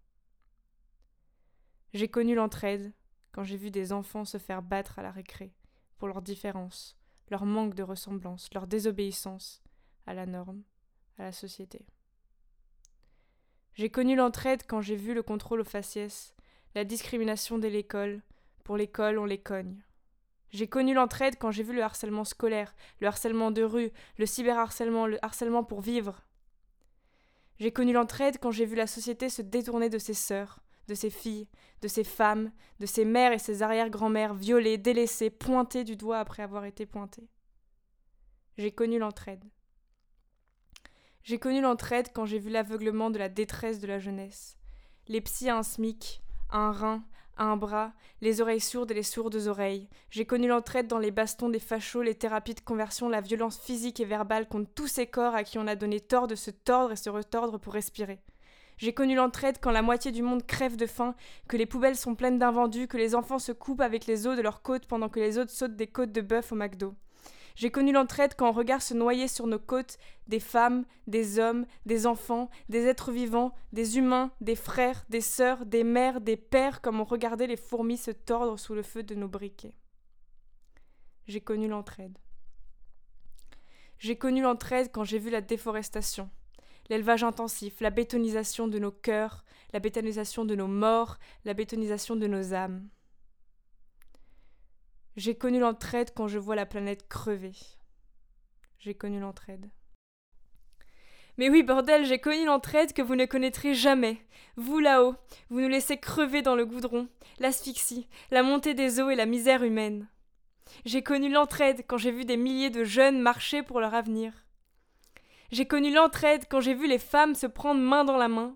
[1.94, 2.94] J'ai connu l'entraide
[3.34, 5.54] quand j'ai vu des enfants se faire battre à la récré,
[5.98, 6.98] pour leur différence,
[7.30, 9.62] leur manque de ressemblance, leur désobéissance
[10.06, 10.64] à la norme,
[11.18, 11.86] à la société.
[13.74, 16.36] J'ai connu l'entraide quand j'ai vu le contrôle aux faciès,
[16.76, 18.22] la discrimination dès l'école.
[18.64, 19.82] Pour l'école, on les cogne.
[20.52, 25.08] J'ai connu l'entraide quand j'ai vu le harcèlement scolaire, le harcèlement de rue, le cyberharcèlement,
[25.08, 26.22] le harcèlement pour vivre.
[27.60, 31.10] J'ai connu l'entraide quand j'ai vu la société se détourner de ses sœurs, de ses
[31.10, 31.48] filles,
[31.82, 36.44] de ses femmes, de ses mères et ses arrière-grand-mères violées, délaissées, pointées du doigt après
[36.44, 37.30] avoir été pointées.
[38.58, 39.46] J'ai connu l'entraide.
[41.24, 44.58] J'ai connu l'entraide quand j'ai vu l'aveuglement de la détresse de la jeunesse.
[45.08, 47.04] Les psys à un SMIC, un rein,
[47.38, 49.88] à un bras, les oreilles sourdes et les sourdes oreilles.
[50.10, 54.00] J'ai connu l'entraide dans les bastons des fachos, les thérapies de conversion, la violence physique
[54.00, 56.94] et verbale contre tous ces corps à qui on a donné tort de se tordre
[56.94, 58.20] et se retordre pour respirer.
[58.78, 61.14] J'ai connu l'entraide quand la moitié du monde crève de faim,
[61.48, 64.42] que les poubelles sont pleines d'invendus, que les enfants se coupent avec les os de
[64.42, 66.96] leurs côtes pendant que les autres sautent des côtes de bœuf au McDo.
[67.56, 69.98] J'ai connu l'entraide quand on regarde se noyer sur nos côtes
[70.28, 75.66] des femmes, des hommes, des enfants, des êtres vivants, des humains, des frères, des sœurs,
[75.66, 79.16] des mères, des pères, comme on regardait les fourmis se tordre sous le feu de
[79.16, 79.76] nos briquets.
[81.28, 82.18] J'ai connu l'entraide.
[84.00, 86.30] J'ai connu l'entraide quand j'ai vu la déforestation,
[86.90, 92.26] l'élevage intensif, la bétonisation de nos cœurs, la bétonisation de nos morts, la bétonisation de
[92.26, 92.90] nos âmes.
[95.18, 97.54] J'ai connu l'entraide quand je vois la planète crever.
[98.80, 99.70] J'ai connu l'entraide.
[101.38, 104.22] Mais oui, bordel, j'ai connu l'entraide que vous ne connaîtrez jamais.
[104.56, 105.16] Vous là-haut,
[105.50, 107.08] vous nous laissez crever dans le goudron,
[107.40, 110.08] l'asphyxie, la montée des eaux et la misère humaine.
[110.86, 114.34] J'ai connu l'entraide quand j'ai vu des milliers de jeunes marcher pour leur avenir.
[115.52, 118.56] J'ai connu l'entraide quand j'ai vu les femmes se prendre main dans la main,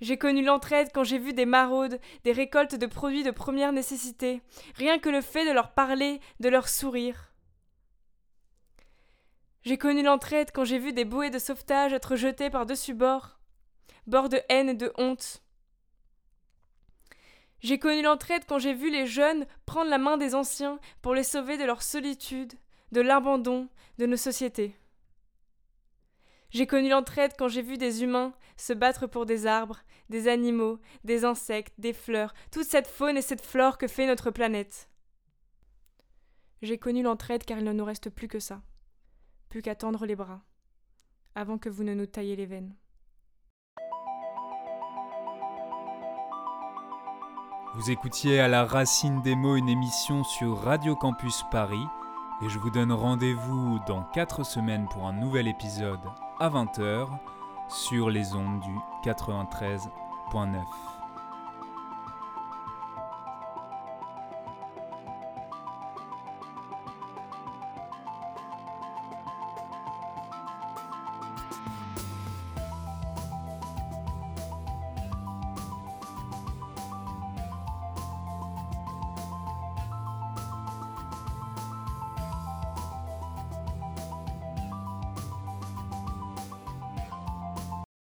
[0.00, 4.42] j'ai connu l'entraide quand j'ai vu des maraudes, des récoltes de produits de première nécessité,
[4.76, 7.32] rien que le fait de leur parler, de leur sourire.
[9.62, 13.38] J'ai connu l'entraide quand j'ai vu des bouées de sauvetage être jetées par-dessus bord,
[14.06, 15.42] bord de haine et de honte.
[17.60, 21.22] J'ai connu l'entraide quand j'ai vu les jeunes prendre la main des anciens pour les
[21.22, 22.52] sauver de leur solitude,
[22.92, 24.76] de l'abandon de nos sociétés.
[26.54, 30.78] J'ai connu l'entraide quand j'ai vu des humains se battre pour des arbres, des animaux,
[31.02, 34.88] des insectes, des fleurs, toute cette faune et cette flore que fait notre planète.
[36.62, 38.62] J'ai connu l'entraide car il ne nous reste plus que ça,
[39.48, 40.44] plus qu'à tendre les bras,
[41.34, 42.76] avant que vous ne nous tailliez les veines.
[47.74, 51.84] Vous écoutiez à la racine des mots une émission sur Radio Campus Paris
[52.44, 56.00] et je vous donne rendez-vous dans 4 semaines pour un nouvel épisode
[56.38, 57.08] à 20h
[57.68, 60.93] sur les ondes du 93.9.